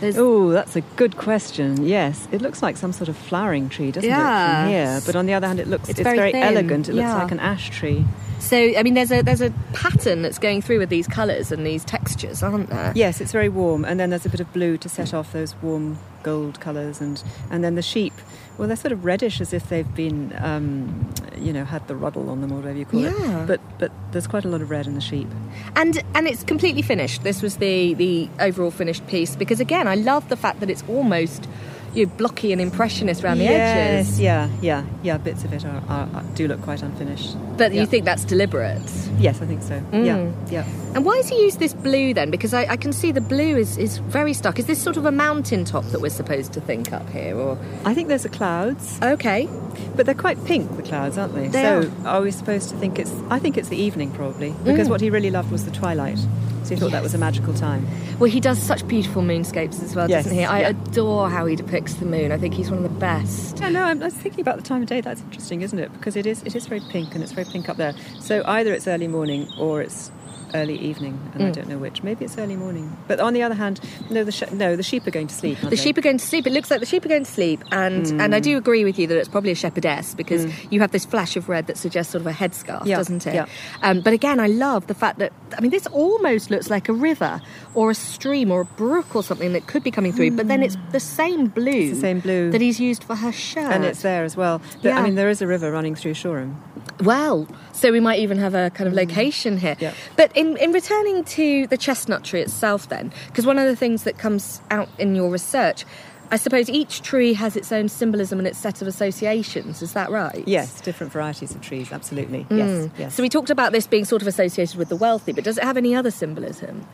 Oh, 0.00 0.50
that's 0.50 0.76
a 0.76 0.80
good 0.80 1.16
question. 1.16 1.84
Yes, 1.84 2.28
it 2.30 2.40
looks 2.40 2.62
like 2.62 2.76
some 2.76 2.92
sort 2.92 3.08
of 3.08 3.16
flowering 3.16 3.68
tree, 3.68 3.90
doesn't 3.90 4.08
it, 4.08 4.14
from 4.14 4.68
here? 4.68 5.00
But 5.04 5.16
on 5.16 5.26
the 5.26 5.34
other 5.34 5.48
hand, 5.48 5.58
it 5.58 5.66
looks 5.66 5.88
It's 5.88 5.98
it's, 5.98 6.04
very 6.04 6.18
very, 6.18 6.34
elegant. 6.34 6.88
It 6.88 6.94
yeah. 6.94 7.08
looks 7.08 7.22
like 7.24 7.32
an 7.32 7.40
ash 7.40 7.70
tree. 7.70 8.04
So 8.38 8.56
I 8.76 8.82
mean, 8.82 8.94
there's 8.94 9.10
a 9.10 9.22
there's 9.22 9.40
a 9.40 9.50
pattern 9.72 10.22
that's 10.22 10.38
going 10.38 10.62
through 10.62 10.78
with 10.78 10.88
these 10.88 11.06
colours 11.06 11.50
and 11.52 11.66
these 11.66 11.84
textures, 11.84 12.42
aren't 12.42 12.70
there? 12.70 12.92
Yes, 12.94 13.20
it's 13.20 13.32
very 13.32 13.48
warm, 13.48 13.84
and 13.84 13.98
then 13.98 14.10
there's 14.10 14.26
a 14.26 14.30
bit 14.30 14.40
of 14.40 14.52
blue 14.52 14.76
to 14.78 14.88
set 14.88 15.12
off 15.14 15.32
those 15.32 15.54
warm 15.62 15.98
gold 16.22 16.60
colours, 16.60 17.00
and 17.00 17.22
and 17.50 17.62
then 17.64 17.74
the 17.74 17.82
sheep. 17.82 18.12
Well, 18.56 18.66
they're 18.66 18.76
sort 18.76 18.90
of 18.90 19.04
reddish, 19.04 19.40
as 19.40 19.52
if 19.52 19.68
they've 19.68 19.94
been, 19.94 20.34
um, 20.38 21.08
you 21.38 21.52
know, 21.52 21.64
had 21.64 21.86
the 21.86 21.94
ruddle 21.94 22.28
on 22.28 22.40
them 22.40 22.50
or 22.52 22.56
whatever 22.56 22.76
you 22.76 22.84
call 22.86 23.00
Yeah. 23.00 23.42
it. 23.44 23.46
But 23.46 23.60
but 23.78 23.92
there's 24.10 24.26
quite 24.26 24.44
a 24.44 24.48
lot 24.48 24.60
of 24.62 24.68
red 24.70 24.86
in 24.86 24.94
the 24.94 25.00
sheep. 25.00 25.28
and 25.76 26.02
and 26.14 26.26
it's 26.26 26.42
completely 26.42 26.82
finished. 26.82 27.22
This 27.22 27.40
was 27.42 27.58
the 27.58 27.94
the 27.94 28.28
overall 28.40 28.70
finished 28.72 29.06
piece 29.06 29.36
because 29.36 29.60
again, 29.60 29.86
I 29.86 29.94
love 29.94 30.28
the 30.28 30.36
fact 30.36 30.58
that 30.60 30.70
it's 30.70 30.82
almost 30.88 31.48
you 31.94 32.06
know, 32.06 32.12
blocky 32.16 32.52
and 32.52 32.60
impressionist 32.60 33.24
around 33.24 33.38
the 33.38 33.44
yes, 33.44 34.06
edges. 34.06 34.20
yeah, 34.20 34.48
yeah, 34.60 34.84
yeah. 35.02 35.18
Bits 35.18 35.44
of 35.44 35.52
it 35.52 35.64
are, 35.64 35.82
are, 35.88 36.08
are, 36.14 36.22
do 36.34 36.48
look 36.48 36.60
quite 36.62 36.82
unfinished. 36.82 37.36
But 37.56 37.72
Yeah. 37.72 37.80
you 37.80 37.86
think 37.86 38.04
that's 38.04 38.24
deliberate. 38.24 38.82
Yes, 39.18 39.40
I 39.42 39.46
think 39.46 39.62
so. 39.62 39.80
Mm. 39.92 40.06
Yeah, 40.06 40.30
yeah. 40.50 40.94
And 40.94 41.04
why 41.04 41.16
has 41.16 41.28
he 41.28 41.42
used 41.42 41.58
this 41.58 41.74
blue 41.74 42.14
then? 42.14 42.30
Because 42.30 42.54
I, 42.54 42.66
I 42.66 42.76
can 42.76 42.92
see 42.92 43.12
the 43.12 43.20
blue 43.20 43.56
is, 43.56 43.76
is 43.78 43.98
very 43.98 44.32
stuck. 44.32 44.58
Is 44.58 44.66
this 44.66 44.80
sort 44.82 44.96
of 44.96 45.04
a 45.04 45.12
mountain 45.12 45.64
top 45.64 45.84
that 45.86 46.00
we're 46.00 46.08
supposed 46.10 46.52
to 46.54 46.60
think 46.60 46.92
up 46.92 47.08
here, 47.10 47.36
or 47.36 47.58
I 47.84 47.94
think 47.94 48.08
there's 48.08 48.22
the 48.22 48.28
clouds. 48.28 48.98
okay? 49.02 49.48
But 49.96 50.06
they're 50.06 50.14
quite 50.14 50.42
pink, 50.44 50.76
the 50.76 50.82
clouds, 50.82 51.18
aren't 51.18 51.34
they? 51.34 51.48
They 51.48 51.62
so 51.62 51.90
are. 52.04 52.22
we 52.22 52.30
supposed 52.30 52.70
to 52.70 52.76
think 52.76 52.98
it's? 52.98 53.12
I 53.30 53.38
think 53.38 53.56
it's 53.56 53.68
the 53.68 53.76
evening 53.76 54.10
probably, 54.12 54.50
because 54.64 54.88
mm. 54.88 54.90
what 54.90 55.00
he 55.00 55.10
really 55.10 55.30
loved 55.30 55.50
was 55.50 55.64
the 55.64 55.70
twilight. 55.70 56.18
So 56.64 56.74
he 56.74 56.80
thought 56.80 56.90
that 56.90 57.02
was 57.02 57.14
a 57.14 57.18
magical 57.18 57.54
time. 57.54 57.86
Well, 58.18 58.30
he 58.30 58.40
does 58.40 58.58
such 58.58 58.86
beautiful 58.86 59.22
moonscapes 59.22 59.82
as 59.82 59.94
well, 59.96 60.10
Yes, 60.10 60.24
doesn't 60.24 60.38
he? 60.38 60.44
I 60.44 60.60
yeah. 60.60 60.68
adore 60.70 61.30
how 61.30 61.46
he 61.46 61.56
depicts 61.56 61.77
the 61.86 62.04
moon. 62.04 62.32
I 62.32 62.38
think 62.38 62.54
he's 62.54 62.70
one 62.70 62.78
of 62.78 62.82
the 62.82 63.00
best. 63.00 63.58
Yeah, 63.58 63.68
no, 63.68 63.82
I'm, 63.84 64.02
I 64.02 64.06
was 64.06 64.14
thinking 64.14 64.40
about 64.40 64.56
the 64.56 64.62
time 64.62 64.82
of 64.82 64.88
day. 64.88 65.00
That's 65.00 65.20
interesting, 65.22 65.62
isn't 65.62 65.78
it? 65.78 65.92
Because 65.92 66.16
it 66.16 66.26
is, 66.26 66.42
it 66.42 66.54
is 66.54 66.66
very 66.66 66.80
pink, 66.90 67.14
and 67.14 67.22
it's 67.22 67.32
very 67.32 67.46
pink 67.46 67.68
up 67.68 67.76
there. 67.76 67.94
So 68.20 68.42
either 68.46 68.72
it's 68.72 68.86
early 68.86 69.08
morning 69.08 69.48
or 69.58 69.80
it's 69.80 70.10
early 70.54 70.76
evening, 70.78 71.18
and 71.34 71.42
Mm. 71.42 71.48
I 71.48 71.50
don't 71.50 71.68
know 71.68 71.78
which. 71.78 72.02
Maybe 72.02 72.24
it's 72.24 72.36
early 72.38 72.56
morning. 72.56 72.96
But 73.06 73.20
on 73.20 73.32
the 73.34 73.42
other 73.42 73.54
hand, 73.54 73.80
no, 74.10 74.24
the 74.24 74.32
sh- 74.32 74.50
no, 74.52 74.76
the 74.76 74.82
sheep 74.82 75.06
are 75.06 75.10
going 75.10 75.26
to 75.28 75.34
sleep. 75.34 75.58
The 75.60 75.70
they? 75.70 75.76
sheep 75.76 75.96
are 75.98 76.00
going 76.02 76.18
to 76.18 76.24
sleep. 76.24 76.46
It 76.46 76.52
looks 76.52 76.70
like 76.70 76.80
the 76.80 76.86
sheep 76.86 77.04
are 77.04 77.08
going 77.08 77.24
to 77.24 77.30
sleep, 77.30 77.62
and 77.72 78.06
and 78.20 78.34
I 78.34 78.40
do 78.40 78.56
agree 78.56 78.84
with 78.84 78.98
you 78.98 79.06
that 79.06 79.16
it's 79.16 79.28
probably 79.28 79.50
a 79.52 79.54
shepherdess 79.54 80.14
because 80.14 80.46
you 80.70 80.80
have 80.80 80.90
this 80.92 81.04
flash 81.04 81.36
of 81.36 81.48
red 81.48 81.66
that 81.66 81.76
suggests 81.76 82.12
sort 82.12 82.20
of 82.22 82.26
a 82.26 82.32
headscarf, 82.32 82.84
Yeah, 82.86 82.96
doesn't 82.96 83.26
it? 83.26 83.34
yeah. 83.34 83.46
Um, 83.82 84.00
but 84.00 84.12
again, 84.12 84.40
I 84.40 84.46
love 84.46 84.86
the 84.86 84.94
fact 84.94 85.18
that 85.18 85.32
I 85.56 85.60
mean, 85.60 85.70
this 85.70 85.86
almost 85.88 86.50
looks 86.50 86.70
like 86.70 86.88
a 86.88 86.92
river 86.92 87.40
or 87.74 87.90
a 87.90 87.94
stream 87.94 88.50
or 88.50 88.60
a 88.62 88.64
brook 88.64 89.14
or 89.16 89.22
something 89.22 89.52
that 89.52 89.66
could 89.66 89.82
be 89.82 89.90
coming 89.90 90.12
through, 90.12 90.32
but 90.32 90.48
then 90.48 90.62
it's 90.62 90.76
the 90.92 91.00
same 91.00 91.46
blue, 91.46 91.90
the 91.94 92.00
same 92.00 92.20
blue. 92.20 92.50
that 92.50 92.60
he's 92.60 92.78
used 92.80 93.02
for 93.04 93.14
her 93.16 93.32
shirt, 93.32 93.70
and 93.72 93.84
it's 93.84 94.02
there 94.02 94.24
as 94.24 94.36
well. 94.36 94.60
But 94.82 94.90
Yeah. 94.90 94.98
I 94.98 95.02
mean, 95.02 95.14
there 95.14 95.28
is 95.28 95.40
a 95.42 95.46
river 95.46 95.70
running 95.72 95.94
through 95.94 96.14
Shoreham. 96.14 96.56
Well, 97.00 97.46
so 97.72 97.92
we 97.92 98.00
might 98.00 98.18
even 98.18 98.38
have 98.38 98.54
a 98.54 98.70
kind 98.70 98.88
of 98.88 98.94
mm. 98.94 99.08
location 99.08 99.58
here. 99.58 99.76
Yeah. 99.78 99.94
But 100.16 100.36
in, 100.36 100.56
in 100.56 100.72
returning 100.72 101.24
to 101.24 101.66
the 101.68 101.76
chestnut 101.76 102.24
tree 102.24 102.40
itself, 102.40 102.88
then, 102.88 103.12
because 103.28 103.46
one 103.46 103.58
of 103.58 103.66
the 103.66 103.76
things 103.76 104.02
that 104.04 104.18
comes 104.18 104.60
out 104.70 104.88
in 104.98 105.14
your 105.14 105.30
research, 105.30 105.84
I 106.30 106.36
suppose 106.36 106.68
each 106.68 107.02
tree 107.02 107.32
has 107.34 107.56
its 107.56 107.72
own 107.72 107.88
symbolism 107.88 108.38
and 108.38 108.46
its 108.46 108.58
set 108.58 108.82
of 108.82 108.88
associations. 108.88 109.80
Is 109.80 109.94
that 109.94 110.10
right? 110.10 110.46
Yes, 110.46 110.80
different 110.80 111.12
varieties 111.12 111.54
of 111.54 111.60
trees. 111.60 111.90
Absolutely. 111.90 112.44
Mm. 112.50 112.58
Yes. 112.58 112.90
Yes. 112.98 113.14
So 113.14 113.22
we 113.22 113.28
talked 113.28 113.50
about 113.50 113.72
this 113.72 113.86
being 113.86 114.04
sort 114.04 114.20
of 114.22 114.28
associated 114.28 114.76
with 114.76 114.88
the 114.88 114.96
wealthy, 114.96 115.32
but 115.32 115.44
does 115.44 115.56
it 115.56 115.64
have 115.64 115.76
any 115.76 115.94
other 115.94 116.10
symbolism? 116.10 116.86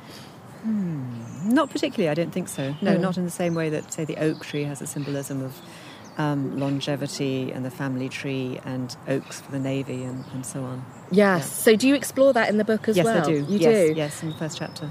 Hmm, 0.62 1.48
not 1.52 1.68
particularly, 1.68 2.08
I 2.08 2.14
don't 2.14 2.30
think 2.30 2.48
so. 2.48 2.74
No, 2.80 2.96
mm. 2.96 3.00
not 3.00 3.18
in 3.18 3.24
the 3.24 3.30
same 3.30 3.54
way 3.54 3.70
that, 3.70 3.92
say, 3.92 4.04
the 4.04 4.16
oak 4.16 4.44
tree 4.44 4.64
has 4.64 4.80
a 4.80 4.86
symbolism 4.86 5.42
of 5.42 5.60
um, 6.18 6.58
longevity 6.58 7.52
and 7.52 7.64
the 7.64 7.70
family 7.70 8.08
tree 8.08 8.60
and 8.64 8.96
oaks 9.08 9.40
for 9.40 9.50
the 9.50 9.58
navy 9.58 10.02
and, 10.04 10.24
and 10.32 10.44
so 10.44 10.62
on. 10.62 10.84
Yes. 11.10 11.50
So 11.52 11.76
do 11.76 11.88
you 11.88 11.94
explore 11.94 12.32
that 12.32 12.48
in 12.48 12.58
the 12.58 12.64
book 12.64 12.88
as 12.88 12.96
yes, 12.96 13.04
well? 13.04 13.16
Yes, 13.16 13.26
I 13.26 13.30
do. 13.30 13.52
You 13.52 13.58
yes, 13.58 13.88
do. 13.88 13.94
Yes, 13.94 14.22
in 14.22 14.30
the 14.30 14.36
first 14.36 14.58
chapter. 14.58 14.90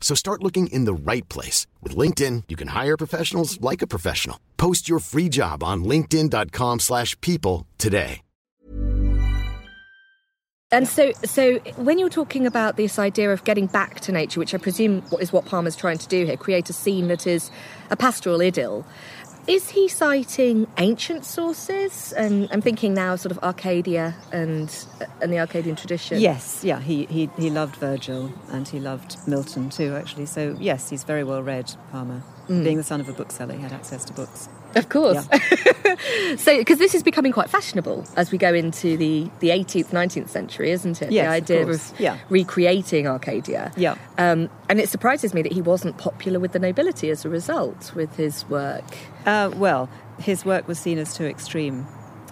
So 0.00 0.16
start 0.16 0.42
looking 0.42 0.66
in 0.72 0.86
the 0.86 0.94
right 0.94 1.28
place. 1.28 1.68
With 1.80 1.94
LinkedIn, 1.94 2.44
you 2.48 2.56
can 2.56 2.68
hire 2.68 2.96
professionals 2.96 3.60
like 3.60 3.80
a 3.80 3.86
professional. 3.86 4.40
Post 4.56 4.88
your 4.88 4.98
free 4.98 5.28
job 5.28 5.62
on 5.62 5.84
linkedin.com 5.84 6.80
slash 6.80 7.16
people 7.20 7.68
today. 7.78 8.22
And 10.72 10.86
so, 10.86 11.10
so 11.24 11.58
when 11.78 11.98
you're 11.98 12.08
talking 12.08 12.46
about 12.46 12.76
this 12.76 12.96
idea 12.96 13.32
of 13.32 13.42
getting 13.42 13.66
back 13.66 13.98
to 14.00 14.12
nature, 14.12 14.38
which 14.38 14.54
I 14.54 14.58
presume 14.58 15.02
is 15.20 15.32
what 15.32 15.44
Palmer's 15.44 15.74
trying 15.74 15.98
to 15.98 16.06
do 16.06 16.24
here, 16.24 16.36
create 16.36 16.70
a 16.70 16.72
scene 16.72 17.08
that 17.08 17.26
is 17.26 17.50
a 17.90 17.96
pastoral 17.96 18.40
idyll, 18.40 18.86
is 19.50 19.70
he 19.70 19.88
citing 19.88 20.66
ancient 20.78 21.24
sources? 21.24 22.12
And 22.12 22.48
I'm 22.52 22.60
thinking 22.60 22.94
now, 22.94 23.16
sort 23.16 23.32
of 23.32 23.38
Arcadia 23.42 24.14
and 24.32 24.68
uh, 25.00 25.06
and 25.20 25.32
the 25.32 25.38
Arcadian 25.38 25.76
tradition. 25.76 26.20
Yes, 26.20 26.62
yeah, 26.62 26.80
he, 26.80 27.06
he, 27.06 27.28
he 27.36 27.50
loved 27.50 27.76
Virgil 27.76 28.32
and 28.50 28.66
he 28.68 28.78
loved 28.78 29.16
Milton 29.26 29.68
too, 29.68 29.96
actually. 29.96 30.26
So, 30.26 30.56
yes, 30.60 30.90
he's 30.90 31.04
very 31.04 31.24
well 31.24 31.42
read, 31.42 31.74
Palmer. 31.90 32.22
Mm. 32.48 32.64
Being 32.64 32.76
the 32.76 32.84
son 32.84 33.00
of 33.00 33.08
a 33.08 33.12
bookseller, 33.12 33.54
he 33.54 33.60
had 33.60 33.72
access 33.72 34.04
to 34.06 34.12
books. 34.12 34.48
Of 34.74 34.88
course. 34.88 35.26
so, 36.36 36.56
because 36.58 36.78
this 36.78 36.94
is 36.94 37.02
becoming 37.02 37.32
quite 37.32 37.50
fashionable 37.50 38.06
as 38.16 38.30
we 38.30 38.38
go 38.38 38.54
into 38.54 38.96
the, 38.96 39.30
the 39.40 39.48
18th, 39.48 39.86
19th 39.86 40.28
century, 40.28 40.70
isn't 40.70 41.02
it? 41.02 41.10
Yes, 41.10 41.24
the 41.26 41.30
idea 41.30 41.64
course. 41.64 41.92
of 41.92 42.00
Yeah. 42.00 42.18
recreating 42.28 43.06
Arcadia. 43.06 43.72
Yeah. 43.76 43.96
Um, 44.18 44.48
and 44.68 44.78
it 44.80 44.88
surprises 44.88 45.34
me 45.34 45.42
that 45.42 45.52
he 45.52 45.60
wasn't 45.62 45.98
popular 45.98 46.38
with 46.38 46.52
the 46.52 46.58
nobility 46.58 47.10
as 47.10 47.24
a 47.24 47.28
result 47.28 47.94
with 47.94 48.16
his 48.16 48.48
work. 48.48 48.84
Uh, 49.26 49.50
well, 49.56 49.88
his 50.20 50.44
work 50.44 50.68
was 50.68 50.78
seen 50.78 50.98
as 50.98 51.14
too 51.14 51.24
extreme. 51.24 51.86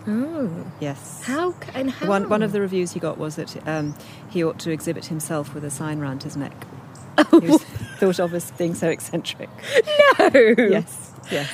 Oh. 0.06 0.50
Yes. 0.80 1.22
How? 1.24 1.54
And 1.74 1.90
how? 1.90 2.06
One, 2.08 2.28
one 2.28 2.42
of 2.42 2.52
the 2.52 2.60
reviews 2.60 2.92
he 2.92 3.00
got 3.00 3.18
was 3.18 3.36
that 3.36 3.66
um, 3.68 3.94
he 4.30 4.42
ought 4.44 4.58
to 4.60 4.70
exhibit 4.70 5.06
himself 5.06 5.54
with 5.54 5.64
a 5.64 5.70
sign 5.70 5.98
round 5.98 6.22
his 6.22 6.36
neck. 6.36 6.54
Oh. 7.18 7.40
He 7.40 7.48
was 7.50 7.62
thought 7.98 8.20
of 8.20 8.32
as 8.34 8.50
being 8.52 8.74
so 8.76 8.88
eccentric. 8.88 9.50
No. 10.20 10.30
Yes, 10.56 11.12
yes. 11.32 11.50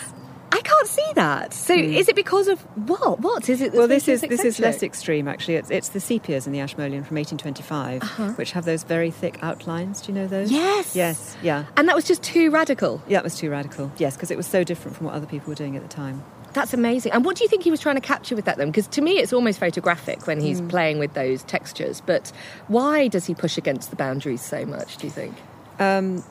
I 0.54 0.60
can't 0.60 0.86
see 0.86 1.06
that. 1.16 1.52
So, 1.52 1.74
is 1.74 2.08
it 2.08 2.14
because 2.14 2.46
of 2.46 2.60
what? 2.88 3.18
What 3.18 3.48
is 3.48 3.60
it? 3.60 3.72
Well, 3.72 3.88
this 3.88 4.06
is 4.06 4.20
this 4.20 4.44
is 4.44 4.60
less 4.60 4.84
extreme 4.84 5.26
actually. 5.26 5.56
It's, 5.56 5.68
it's 5.68 5.88
the 5.88 5.98
sepias 5.98 6.46
in 6.46 6.52
the 6.52 6.60
Ashmolean 6.60 7.02
from 7.02 7.16
1825, 7.16 8.38
which 8.38 8.52
have 8.52 8.64
those 8.64 8.84
very 8.84 9.10
thick 9.10 9.38
outlines. 9.42 10.00
Do 10.00 10.12
you 10.12 10.18
know 10.18 10.28
those? 10.28 10.52
Uh-huh. 10.52 10.60
Yes. 10.60 10.94
Yes. 10.94 11.36
Yeah. 11.42 11.64
And 11.76 11.88
that 11.88 11.96
was 11.96 12.04
just 12.04 12.22
too 12.22 12.52
radical. 12.52 13.02
Yeah, 13.08 13.18
that 13.18 13.24
was 13.24 13.36
too 13.36 13.50
radical. 13.50 13.90
Yes, 13.98 14.14
because 14.14 14.30
it 14.30 14.36
was 14.36 14.46
so 14.46 14.62
different 14.62 14.96
from 14.96 15.06
what 15.06 15.14
other 15.16 15.26
people 15.26 15.48
were 15.48 15.56
doing 15.56 15.74
at 15.76 15.82
the 15.82 15.88
time. 15.88 16.22
That's 16.52 16.72
amazing. 16.72 17.10
And 17.10 17.24
what 17.24 17.34
do 17.34 17.42
you 17.42 17.48
think 17.48 17.64
he 17.64 17.72
was 17.72 17.80
trying 17.80 17.96
to 17.96 18.00
capture 18.00 18.36
with 18.36 18.44
that 18.44 18.56
then? 18.58 18.68
Because 18.70 18.86
to 18.86 19.02
me, 19.02 19.18
it's 19.18 19.32
almost 19.32 19.58
photographic 19.58 20.28
when 20.28 20.40
he's 20.40 20.60
playing 20.60 21.00
with 21.00 21.14
those 21.14 21.42
textures. 21.42 22.00
But 22.00 22.30
why 22.68 23.08
does 23.08 23.26
he 23.26 23.34
push 23.34 23.58
against 23.58 23.90
the 23.90 23.96
boundaries 23.96 24.40
so 24.40 24.64
much? 24.64 24.98
Do 24.98 25.08
you 25.08 25.10
think? 25.10 25.34
Um, 25.80 26.22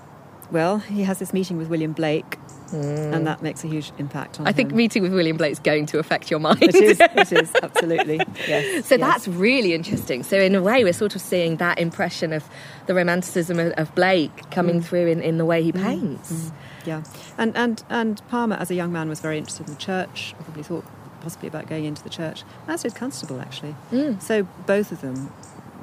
well, 0.50 0.78
he 0.78 1.04
has 1.04 1.20
this 1.20 1.34
meeting 1.34 1.58
with 1.58 1.68
William 1.68 1.92
Blake, 1.92 2.38
and 2.74 3.28
that 3.28 3.42
makes 3.42 3.64
a 3.64 3.68
huge 3.68 3.92
impact 3.98 4.40
on 4.40 4.48
I 4.48 4.52
think 4.52 4.74
meeting 4.74 5.04
with 5.04 5.14
William 5.14 5.38
Blake's 5.38 5.60
going 5.60 5.86
to 5.88 6.00
affect 6.00 6.32
your 6.32 6.40
mind. 6.40 6.62
it 6.64 6.76
is. 6.76 7.00
It 7.00 7.32
is 7.32 7.52
absolutely. 7.64 8.18
Yes. 8.48 8.86
So 8.88 8.96
yes. 8.96 9.00
that's 9.00 9.28
really 9.28 9.74
interesting. 9.74 10.24
So 10.24 10.38
in 10.40 10.56
a 10.56 10.62
way, 10.62 10.84
we're 10.84 10.94
sort 10.94 11.16
of 11.16 11.22
seeing 11.22 11.58
that 11.58 11.80
impression 11.80 12.34
of 12.34 12.44
the 12.88 12.94
romanticism 12.94 13.60
of, 13.60 13.72
of 13.74 13.94
Blake 13.96 14.50
coming 14.52 14.82
Mm. 14.82 14.86
through 14.86 15.08
in, 15.08 15.22
in 15.22 15.38
the 15.38 15.46
way 15.46 15.62
he 15.64 15.72
paints. 15.72 16.52
Yeah, 16.86 17.04
and 17.38 17.56
and 17.56 17.84
and 17.90 18.22
Palmer, 18.30 18.56
as 18.58 18.70
a 18.72 18.76
young 18.76 18.92
man, 18.92 19.08
was 19.08 19.20
very 19.22 19.38
interested 19.38 19.68
in 19.68 19.74
the 19.74 19.80
church. 19.80 20.34
Probably 20.44 20.64
thought 20.64 20.86
possibly 21.22 21.48
about 21.48 21.68
going 21.68 21.86
into 21.86 22.04
the 22.04 22.10
church. 22.10 22.44
As 22.68 22.82
did 22.84 22.96
Constable, 22.96 23.40
actually. 23.40 23.76
Mm. 23.92 24.22
So 24.22 24.44
both 24.66 24.92
of 24.92 25.00
them 25.02 25.32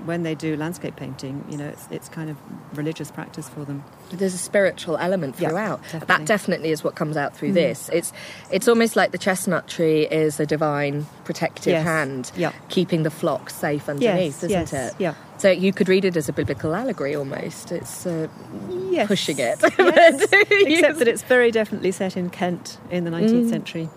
when 0.05 0.23
they 0.23 0.35
do 0.35 0.57
landscape 0.57 0.97
painting, 0.97 1.45
you 1.49 1.57
know, 1.57 1.69
it's, 1.69 1.87
it's 1.91 2.09
kind 2.09 2.31
of 2.31 2.37
religious 2.77 3.11
practice 3.11 3.49
for 3.49 3.65
them. 3.65 3.83
There's 4.11 4.35
a 4.35 4.39
spiritual 4.39 4.97
element 4.97 5.37
Yeah, 5.39 5.49
throughout. 5.51 5.83
definitely. 5.83 6.07
That 6.09 6.25
definitely 6.27 6.71
is 6.71 6.83
what 6.85 6.95
comes 6.95 7.17
out 7.17 7.37
through 7.37 7.51
mm. 7.51 7.55
this. 7.55 7.89
It's 7.93 8.13
it's 8.51 8.69
almost 8.69 8.97
like 8.97 9.13
the 9.13 9.19
chestnut 9.19 9.69
tree 9.69 10.07
is 10.07 10.41
a 10.41 10.47
divine 10.47 11.07
protective 11.25 11.73
Yes. 11.73 11.85
hand, 11.85 12.33
Yeah. 12.37 12.53
keeping 12.69 13.03
the 13.03 13.11
flock 13.11 13.51
safe 13.51 13.89
underneath, 13.89 14.39
isn't 14.45 14.51
yes, 14.51 14.73
it? 14.73 14.95
yeah. 14.99 15.15
So 15.41 15.51
you 15.51 15.73
could 15.73 15.89
read 15.89 16.05
it 16.05 16.19
as 16.19 16.29
a 16.29 16.35
biblical 16.35 16.75
allegory 16.75 17.17
almost. 17.17 17.73
It's 17.73 18.05
uh, 18.07 18.29
Yes. 18.91 19.09
pushing 19.09 19.39
it. 19.39 19.59
Yes. 19.79 20.23
Except 20.51 20.99
that 20.99 21.09
it's 21.09 21.23
very 21.23 21.51
definitely 21.51 21.93
set 21.93 22.15
in 22.17 22.29
Kent 22.29 22.77
in 22.91 23.05
the 23.05 23.11
19th 23.11 23.49
century. 23.49 23.89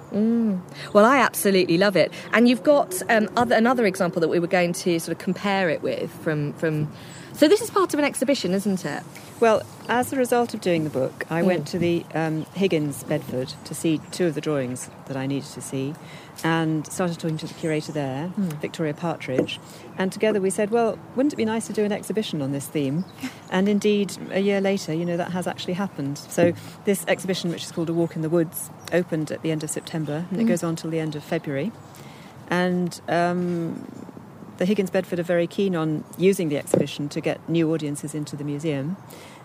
Well, 0.93 1.03
I 1.03 1.17
absolutely 1.17 1.77
love 1.77 1.97
it. 1.97 2.13
And 2.31 2.47
you've 2.47 2.63
got 2.63 3.01
um, 3.09 3.29
other, 3.35 3.55
another 3.55 3.85
example 3.85 4.21
that 4.21 4.29
we 4.29 4.39
were 4.39 4.47
going 4.47 4.71
to 4.73 4.99
sort 4.99 5.11
of 5.11 5.17
compare 5.21 5.69
it 5.69 5.81
with 5.81 6.09
from, 6.23 6.53
from. 6.53 6.89
So 7.35 7.47
this 7.47 7.61
is 7.61 7.71
part 7.71 7.93
of 7.93 7.99
an 7.99 8.05
exhibition, 8.05 8.53
isn't 8.53 8.85
it? 8.85 9.03
Well, 9.39 9.63
as 9.89 10.13
a 10.13 10.15
result 10.15 10.53
of 10.53 10.61
doing 10.61 10.83
the 10.83 10.89
book, 10.89 11.25
I 11.29 11.41
went 11.41 11.67
to 11.69 11.79
the 11.79 12.05
um, 12.13 12.45
Higgins 12.53 13.03
Bedford 13.03 13.53
to 13.65 13.73
see 13.73 13.99
two 14.11 14.27
of 14.27 14.35
the 14.35 14.39
drawings 14.39 14.89
that 15.07 15.17
I 15.17 15.25
needed 15.25 15.49
to 15.49 15.61
see 15.61 15.95
and 16.43 16.85
started 16.87 17.19
talking 17.19 17.37
to 17.39 17.47
the 17.47 17.53
curator 17.55 17.91
there, 17.91 18.31
Victoria 18.37 18.93
Partridge. 18.93 19.59
And 19.97 20.11
together 20.11 20.39
we 20.39 20.51
said, 20.51 20.69
well, 20.69 20.97
wouldn't 21.15 21.33
it 21.33 21.35
be 21.35 21.43
nice 21.43 21.67
to 21.67 21.73
do 21.73 21.83
an 21.83 21.91
exhibition 21.91 22.41
on 22.41 22.51
this 22.51 22.67
theme? 22.67 23.03
And 23.51 23.69
indeed, 23.69 24.17
a 24.31 24.39
year 24.39 24.59
later, 24.59 24.95
you 24.95 25.05
know, 25.05 25.15
that 25.15 25.31
has 25.31 25.45
actually 25.45 25.73
happened. 25.73 26.17
So 26.17 26.53
this 26.85 27.05
exhibition, 27.07 27.51
which 27.51 27.63
is 27.63 27.71
called 27.71 27.87
A 27.87 27.93
Walk 27.93 28.15
in 28.15 28.23
the 28.23 28.29
Woods, 28.29 28.71
opened 28.91 29.31
at 29.31 29.43
the 29.43 29.51
end 29.51 29.63
of 29.63 29.69
September 29.69 30.25
and 30.31 30.41
it 30.41 30.45
goes 30.45 30.63
on 30.63 30.75
till 30.75 30.89
the 30.89 30.99
end 30.99 31.15
of 31.15 31.23
February. 31.23 31.71
And 32.49 32.99
um, 33.07 33.85
the 34.57 34.65
Higgins 34.65 34.89
Bedford 34.89 35.19
are 35.19 35.23
very 35.23 35.47
keen 35.47 35.75
on 35.75 36.03
using 36.17 36.49
the 36.49 36.57
exhibition 36.57 37.09
to 37.09 37.21
get 37.21 37.47
new 37.49 37.73
audiences 37.73 38.13
into 38.13 38.35
the 38.35 38.43
museum, 38.43 38.97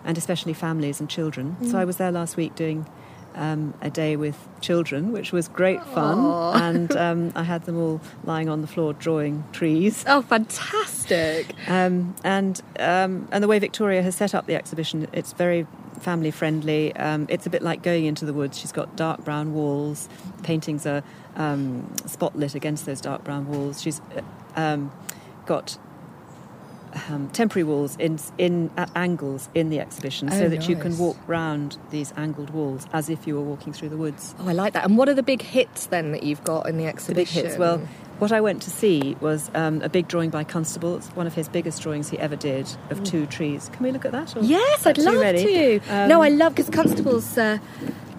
and 0.03 0.17
especially 0.17 0.53
families 0.53 0.99
and 0.99 1.09
children. 1.09 1.57
So 1.69 1.77
I 1.77 1.85
was 1.85 1.97
there 1.97 2.11
last 2.11 2.37
week 2.37 2.55
doing 2.55 2.85
um, 3.35 3.73
a 3.81 3.89
day 3.89 4.15
with 4.15 4.35
children, 4.61 5.11
which 5.11 5.31
was 5.31 5.47
great 5.47 5.83
fun, 5.83 6.19
and 6.61 6.91
um, 6.97 7.31
I 7.35 7.43
had 7.43 7.63
them 7.65 7.77
all 7.77 8.01
lying 8.23 8.49
on 8.49 8.61
the 8.61 8.67
floor 8.67 8.93
drawing 8.93 9.43
trees. 9.51 10.03
Oh, 10.07 10.21
fantastic! 10.21 11.55
Um, 11.67 12.15
and 12.23 12.61
um, 12.79 13.27
and 13.31 13.43
the 13.43 13.47
way 13.47 13.59
Victoria 13.59 14.01
has 14.01 14.15
set 14.15 14.35
up 14.35 14.45
the 14.45 14.55
exhibition, 14.55 15.07
it's 15.13 15.33
very 15.33 15.65
family 15.99 16.31
friendly. 16.31 16.95
Um, 16.95 17.27
it's 17.29 17.45
a 17.45 17.49
bit 17.49 17.61
like 17.61 17.81
going 17.83 18.05
into 18.05 18.25
the 18.25 18.33
woods. 18.33 18.57
She's 18.57 18.71
got 18.71 18.95
dark 18.95 19.23
brown 19.23 19.53
walls. 19.53 20.09
Paintings 20.43 20.85
are 20.85 21.03
um, 21.35 21.93
spotlit 22.05 22.55
against 22.55 22.85
those 22.85 23.01
dark 23.01 23.23
brown 23.23 23.47
walls. 23.47 23.81
She's 23.81 24.01
uh, 24.15 24.21
um, 24.55 24.91
got 25.45 25.77
um, 27.07 27.29
temporary 27.29 27.63
walls 27.63 27.95
in 27.97 28.19
in 28.37 28.71
at 28.75 28.89
angles 28.95 29.49
in 29.53 29.69
the 29.69 29.79
exhibition, 29.79 30.29
so 30.31 30.45
Oh, 30.45 30.49
that 30.49 30.67
you 30.67 30.75
can 30.75 30.97
walk 30.97 31.17
round 31.27 31.77
these 31.91 32.13
angled 32.17 32.49
walls 32.49 32.87
as 32.93 33.09
if 33.09 33.27
you 33.27 33.35
were 33.35 33.41
walking 33.43 33.73
through 33.73 33.89
the 33.89 33.97
woods. 33.97 34.33
Oh, 34.39 34.49
I 34.49 34.53
like 34.53 34.73
that. 34.73 34.85
And 34.85 34.97
what 34.97 35.07
are 35.07 35.13
the 35.13 35.23
big 35.23 35.41
hits 35.41 35.85
then 35.87 36.11
that 36.13 36.23
you've 36.23 36.43
got 36.43 36.67
in 36.67 36.77
the 36.77 36.85
exhibition? 36.87 37.35
The 37.35 37.41
big 37.43 37.51
hits. 37.51 37.59
Well, 37.59 37.77
what 38.17 38.31
I 38.31 38.41
went 38.41 38.61
to 38.63 38.69
see 38.69 39.15
was 39.21 39.49
um, 39.53 39.81
a 39.81 39.87
big 39.87 40.07
drawing 40.07 40.29
by 40.29 40.43
Constable. 40.43 40.97
It's 40.97 41.07
one 41.09 41.27
of 41.27 41.35
his 41.35 41.47
biggest 41.47 41.81
drawings 41.81 42.09
he 42.09 42.17
ever 42.19 42.35
did 42.35 42.67
of 42.89 43.03
two 43.03 43.25
trees. 43.27 43.69
Can 43.71 43.83
we 43.83 43.91
look 43.91 44.03
at 44.03 44.11
that? 44.11 44.35
Yes, 44.41 44.85
I'd 44.85 44.97
love 44.97 45.15
ready? 45.21 45.79
to. 45.79 45.79
Um, 45.89 46.09
no, 46.09 46.21
I 46.21 46.29
love 46.29 46.55
because 46.55 46.69
Constable's 46.69 47.37
uh, 47.37 47.59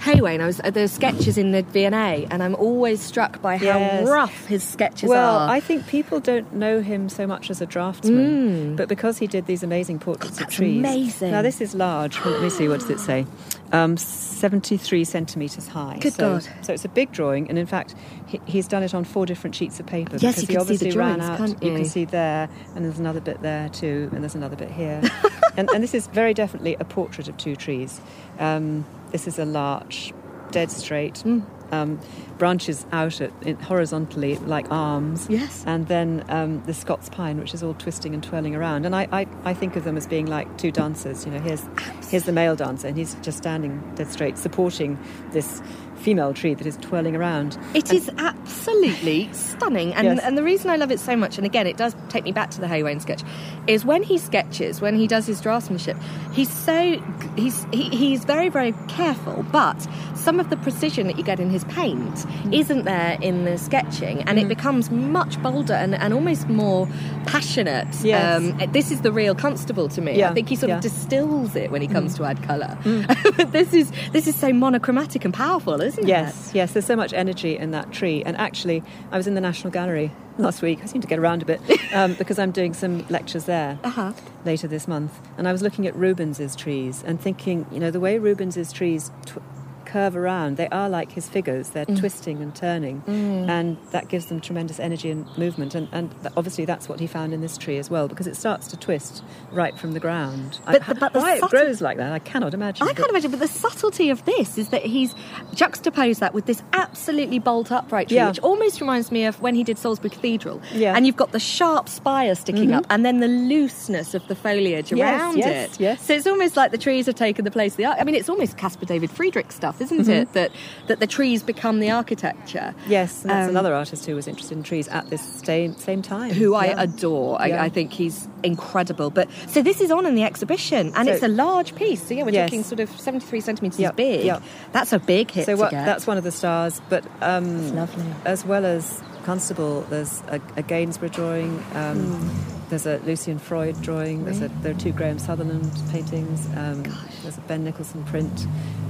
Haywain. 0.00 0.40
I 0.40 0.46
was 0.46 0.60
uh, 0.64 0.70
there's 0.70 0.92
sketches 0.92 1.36
in 1.38 1.52
the 1.52 1.62
V&A, 1.62 2.26
and 2.30 2.42
I'm 2.42 2.54
always 2.54 3.00
struck 3.00 3.40
by 3.42 3.56
how 3.56 3.64
Yes. 3.78 4.08
rough 4.08 4.46
his 4.46 4.62
sketches 4.64 5.08
Well, 5.08 5.36
are. 5.36 5.40
Well, 5.46 5.50
I 5.50 5.60
think 5.60 5.86
people 5.86 6.20
don't 6.20 6.52
know 6.54 6.80
him 6.80 7.08
so 7.08 7.26
much 7.26 7.50
as 7.50 7.60
a 7.60 7.66
draftsman, 7.66 8.76
but 8.76 8.88
because 8.88 9.18
he 9.18 9.26
did 9.26 9.46
these 9.46 9.62
amazing 9.62 9.98
portraits 9.98 10.38
God, 10.38 10.48
of 10.48 10.54
trees. 10.54 10.78
amazing. 10.78 11.30
Now 11.32 11.42
this 11.42 11.60
is 11.60 11.74
large. 11.74 12.18
Let 12.24 12.42
me 12.42 12.50
see. 12.50 12.66
What 12.68 12.80
does 12.80 12.90
it 12.90 13.00
say? 13.00 13.26
Um, 13.72 13.96
Seventy-three 13.96 15.04
centimeters 15.04 15.68
high. 15.68 15.98
Good 16.00 16.14
so, 16.14 16.32
God. 16.38 16.48
So 16.62 16.72
it's 16.72 16.84
a 16.84 16.88
big 16.88 17.12
drawing, 17.12 17.48
and 17.50 17.58
in 17.58 17.66
fact, 17.66 17.94
he, 18.26 18.40
he's 18.46 18.66
done 18.66 18.82
it 18.82 18.94
on 18.94 19.04
four 19.04 19.26
different 19.26 19.54
sheets 19.54 19.78
of 19.80 19.86
paper. 19.86 20.16
Yes, 20.18 20.40
because 20.40 20.42
you 20.42 20.46
he 20.48 20.54
can 20.54 20.64
see 20.66 20.76
the 20.76 20.90
obviously 20.90 20.98
ran 20.98 21.20
out. 21.20 21.36
can't 21.38 21.62
You 21.62 21.70
you? 21.72 21.76
can 21.76 21.84
see 21.84 22.04
there, 22.06 22.48
and 22.74 22.84
there's 22.84 22.98
another 22.98 23.20
bit 23.20 23.42
there 23.42 23.68
too, 23.68 24.08
and 24.12 24.22
there's 24.22 24.34
another 24.34 24.56
bit 24.56 24.70
here, 24.70 25.02
and, 25.56 25.68
and 25.70 25.82
this 25.84 25.94
is 25.94 26.06
very 26.08 26.32
definitely 26.34 26.74
a 26.80 26.84
portrait 26.84 27.28
of 27.28 27.36
two 27.36 27.54
trees. 27.54 28.00
Um, 28.38 28.84
this 29.10 29.26
is 29.26 29.38
a 29.38 29.44
larch, 29.44 30.12
dead 30.50 30.70
straight. 30.70 31.14
Mm. 31.14 31.44
Um, 31.72 32.00
branches 32.36 32.84
out 32.90 33.20
at, 33.20 33.30
in, 33.42 33.56
horizontally 33.56 34.34
like 34.38 34.66
arms. 34.72 35.28
Yes. 35.30 35.62
And 35.68 35.86
then 35.86 36.24
um, 36.28 36.60
the 36.64 36.74
Scots 36.74 37.08
pine, 37.08 37.38
which 37.38 37.54
is 37.54 37.62
all 37.62 37.74
twisting 37.74 38.12
and 38.12 38.24
twirling 38.24 38.56
around. 38.56 38.86
And 38.86 38.96
I, 38.96 39.06
I, 39.12 39.26
I 39.44 39.54
think 39.54 39.76
of 39.76 39.84
them 39.84 39.96
as 39.96 40.08
being 40.08 40.26
like 40.26 40.58
two 40.58 40.72
dancers. 40.72 41.24
You 41.24 41.30
know, 41.30 41.38
here's, 41.38 41.62
here's 42.10 42.24
the 42.24 42.32
male 42.32 42.56
dancer, 42.56 42.88
and 42.88 42.96
he's 42.96 43.14
just 43.22 43.38
standing 43.38 43.80
dead 43.94 44.10
straight, 44.10 44.36
supporting 44.36 44.98
this 45.30 45.62
female 46.00 46.32
tree 46.34 46.54
that 46.54 46.66
is 46.66 46.76
twirling 46.78 47.14
around. 47.14 47.58
It 47.74 47.92
is 47.92 48.10
absolutely 48.18 49.28
stunning, 49.32 49.94
and 49.94 50.06
Yes. 50.06 50.20
and 50.24 50.36
the 50.36 50.42
reason 50.42 50.70
I 50.70 50.76
love 50.76 50.90
it 50.90 51.00
so 51.00 51.16
much, 51.16 51.36
and 51.38 51.46
again, 51.46 51.66
it 51.66 51.76
does 51.76 51.94
take 52.08 52.24
me 52.24 52.32
back 52.32 52.50
to 52.52 52.60
the 52.60 52.66
Haywain 52.66 53.00
sketch, 53.00 53.22
is 53.66 53.84
when 53.84 54.02
he 54.02 54.18
sketches, 54.18 54.80
when 54.80 54.94
he 54.96 55.06
does 55.06 55.26
his 55.26 55.40
draftsmanship, 55.40 55.96
he's 56.32 56.50
so 56.50 57.00
he's 57.36 57.66
he, 57.72 57.84
he's 57.90 58.24
very 58.24 58.48
very 58.48 58.72
careful, 58.88 59.44
but 59.52 59.86
some 60.14 60.38
of 60.40 60.50
the 60.50 60.56
precision 60.58 61.06
that 61.06 61.16
you 61.16 61.24
get 61.24 61.40
in 61.40 61.48
his 61.50 61.64
paint 61.64 62.00
Mm. 62.00 62.54
isn't 62.54 62.84
there 62.84 63.16
in 63.20 63.44
the 63.44 63.56
sketching, 63.58 64.22
and 64.22 64.38
it 64.38 64.48
becomes 64.48 64.90
much 64.90 65.40
bolder 65.42 65.74
and, 65.74 65.94
and 65.94 66.12
almost 66.14 66.48
more 66.48 66.86
passionate. 67.26 67.86
Um, 68.14 68.58
this 68.72 68.90
is 68.90 69.00
the 69.02 69.12
real 69.12 69.34
Constable 69.34 69.88
to 69.88 70.00
me. 70.00 70.22
I 70.24 70.32
think 70.34 70.48
he 70.48 70.56
sort 70.56 70.68
yeah. 70.70 70.76
of 70.76 70.82
distills 70.82 71.54
it 71.56 71.70
when 71.70 71.80
he 71.82 71.88
comes 71.88 72.14
to 72.16 72.24
add 72.24 72.42
colour. 72.42 72.76
Mm. 72.82 73.52
this 73.52 73.72
is 73.72 73.90
this 74.12 74.26
is 74.26 74.34
so 74.36 74.52
monochromatic 74.52 75.24
and 75.24 75.32
powerful, 75.32 75.80
isn't 75.98 76.04
it? 76.04 76.08
Yes, 76.08 76.50
yes, 76.54 76.72
there's 76.72 76.86
so 76.86 76.96
much 76.96 77.12
energy 77.12 77.56
in 77.56 77.70
that 77.72 77.92
tree. 77.92 78.22
And 78.24 78.36
actually, 78.36 78.82
I 79.12 79.16
was 79.16 79.26
in 79.26 79.34
the 79.34 79.40
National 79.40 79.70
Gallery 79.72 80.10
last 80.38 80.62
week. 80.62 80.80
I 80.82 80.86
seem 80.86 81.00
to 81.02 81.06
get 81.08 81.18
around 81.18 81.42
a 81.42 81.44
bit 81.44 81.60
um, 81.94 82.14
because 82.14 82.38
I'm 82.38 82.50
doing 82.50 82.72
some 82.74 83.06
lectures 83.08 83.44
there 83.44 83.78
Uh-huh. 83.84 84.12
later 84.44 84.66
this 84.68 84.86
month. 84.88 85.12
And 85.38 85.46
I 85.48 85.52
was 85.52 85.62
looking 85.62 85.86
at 85.86 85.94
Rubens's 85.94 86.56
trees 86.56 87.02
and 87.06 87.20
thinking, 87.20 87.66
you 87.70 87.78
know, 87.80 87.90
the 87.90 88.00
way 88.00 88.18
Rubens's 88.18 88.72
trees 88.72 89.10
tw- 89.26 89.38
curve 89.84 90.16
around, 90.16 90.56
they 90.56 90.68
are 90.68 90.88
like 90.88 91.12
his 91.12 91.28
figures. 91.28 91.70
They're 91.70 91.86
Mm. 91.86 91.98
twisting 91.98 92.42
and 92.42 92.54
turning. 92.54 93.02
And 93.06 93.76
that 93.90 94.08
gives 94.08 94.26
them 94.26 94.40
tremendous 94.40 94.78
energy 94.80 95.10
and 95.10 95.26
movement. 95.36 95.74
And, 95.74 95.88
and 95.92 96.10
obviously, 96.36 96.64
that's 96.64 96.88
what 96.88 97.00
he 97.00 97.06
found 97.06 97.32
in 97.32 97.40
this 97.40 97.56
tree 97.58 97.78
as 97.78 97.90
well 97.90 98.08
because 98.08 98.26
it 98.26 98.36
starts 98.36 98.66
to 98.68 98.76
twist 98.76 99.22
right 99.52 99.76
from 99.78 99.92
the 99.92 100.00
ground. 100.00 100.58
But 100.66 100.88
I- 100.88 100.92
but 100.94 101.14
why 101.14 101.34
it 101.36 101.42
grows 101.42 101.80
like 101.80 101.96
that, 101.98 102.12
I 102.12 102.18
cannot 102.18 102.54
imagine. 102.54 102.86
I 102.88 102.92
can't 102.92 103.10
imagine, 103.10 103.30
but 103.30 103.40
the 103.40 103.48
subtlety 103.48 104.10
of 104.10 104.24
this 104.24 104.58
is 104.58 104.68
that 104.68 104.82
he's 104.84 105.14
juxtaposed 105.54 106.20
that 106.20 106.34
with 106.34 106.46
this 106.46 106.62
absolutely 106.72 107.38
bolt 107.38 107.72
upright 107.72 108.08
tree, 108.08 108.16
Yeah. 108.16 108.28
which 108.28 108.38
almost 108.40 108.80
reminds 108.80 109.10
me 109.10 109.24
of 109.24 109.40
when 109.40 109.54
he 109.54 109.64
did 109.64 109.78
Salisbury 109.78 110.10
Cathedral. 110.10 110.60
Yeah. 110.72 110.94
And 110.96 111.06
you've 111.06 111.16
got 111.16 111.32
the 111.32 111.40
sharp 111.40 111.88
spire 111.88 112.34
sticking 112.34 112.72
up, 112.72 112.86
and 112.90 113.04
then 113.04 113.20
the 113.20 113.28
looseness 113.28 114.14
of 114.14 114.26
the 114.28 114.34
foliage 114.34 114.92
Yes, 114.92 115.20
around 115.20 115.36
yes, 115.38 115.74
it. 115.74 115.80
yes. 115.80 116.02
So 116.06 116.14
it's 116.14 116.26
almost 116.26 116.56
like 116.56 116.70
the 116.70 116.78
trees 116.78 117.06
have 117.06 117.14
taken 117.14 117.44
the 117.44 117.50
place 117.50 117.72
of 117.72 117.76
the 117.78 117.84
art. 117.86 117.98
I 118.00 118.04
mean, 118.04 118.14
it's 118.14 118.28
almost 118.28 118.56
Caspar 118.56 118.86
David 118.86 119.10
Friedrich 119.10 119.52
stuff, 119.52 119.69
isn't 119.80 120.00
Mm-hmm. 120.00 120.10
it? 120.10 120.32
That 120.32 120.50
that 120.86 121.00
the 121.00 121.06
trees 121.06 121.42
become 121.42 121.80
the 121.80 121.90
architecture. 121.90 122.74
Yes, 122.88 123.20
and 123.22 123.30
that's 123.30 123.44
Um, 123.44 123.50
another 123.50 123.74
artist 123.74 124.06
who 124.06 124.14
was 124.14 124.26
interested 124.26 124.56
in 124.56 124.62
trees 124.64 124.88
at 124.88 125.10
this 125.10 125.20
same 125.44 125.76
same 125.76 126.00
time. 126.00 126.30
who 126.30 126.54
I 126.54 126.66
Yeah. 126.68 126.82
adore. 126.84 127.38
Yeah. 127.46 127.60
I, 127.62 127.66
I 127.66 127.68
think 127.68 127.92
he's 127.92 128.26
incredible. 128.42 129.10
But 129.10 129.28
so 129.48 129.60
this 129.62 129.80
is 129.80 129.90
on 129.90 130.06
in 130.06 130.14
the 130.14 130.24
exhibition, 130.24 130.92
and 130.96 131.06
So- 131.06 131.12
it's 131.14 131.22
a 131.22 131.28
large 131.28 131.74
piece. 131.74 132.02
So 132.08 132.14
yeah, 132.14 132.24
we're 132.24 132.30
Yes. 132.30 132.48
talking 132.48 132.64
sort 132.64 132.80
of 132.80 132.88
seventy-three 133.00 133.40
centimeters 133.42 133.78
Yep, 133.80 133.96
big. 133.96 134.24
yep. 134.24 134.42
That's 134.72 134.92
a 134.92 134.98
big 134.98 135.30
hit. 135.30 135.44
So 135.46 135.56
what, 135.56 135.70
that's 135.72 136.06
one 136.06 136.16
of 136.16 136.24
the 136.24 136.32
stars. 136.32 136.80
But 136.88 137.04
um, 137.20 137.74
lovely. 137.76 138.04
as 138.24 138.44
well 138.46 138.64
as 138.64 139.00
Constable, 139.30 139.82
there's 139.82 140.22
a, 140.26 140.40
a 140.56 140.62
Gainsborough 140.62 141.08
drawing. 141.08 141.50
Um, 141.74 141.98
Hmm. 142.00 142.68
There's 142.68 142.84
a 142.86 142.98
Lucian 143.06 143.38
Freud 143.38 143.80
drawing. 143.80 144.24
There's 144.24 144.40
a, 144.42 144.48
there 144.62 144.72
are 144.74 144.78
two 144.78 144.90
Graham 144.90 145.20
Sutherland 145.20 145.70
paintings. 145.92 146.46
Um, 146.56 146.82
there's 147.22 147.38
a 147.38 147.40
Ben 147.42 147.62
Nicholson 147.62 148.02
print. 148.04 148.46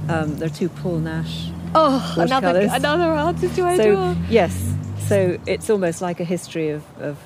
Um, 0.09 0.37
there 0.37 0.47
are 0.49 0.57
two 0.61 0.69
Paul 0.69 0.97
Nash. 0.97 1.51
oh 1.75 2.15
another 2.17 2.67
another 2.71 3.11
artist 3.11 3.55
So 3.55 4.15
yes, 4.29 4.53
so 5.07 5.37
it's 5.45 5.69
almost 5.69 6.01
like 6.01 6.19
a 6.19 6.23
history 6.23 6.69
of, 6.69 6.83
of 6.99 7.17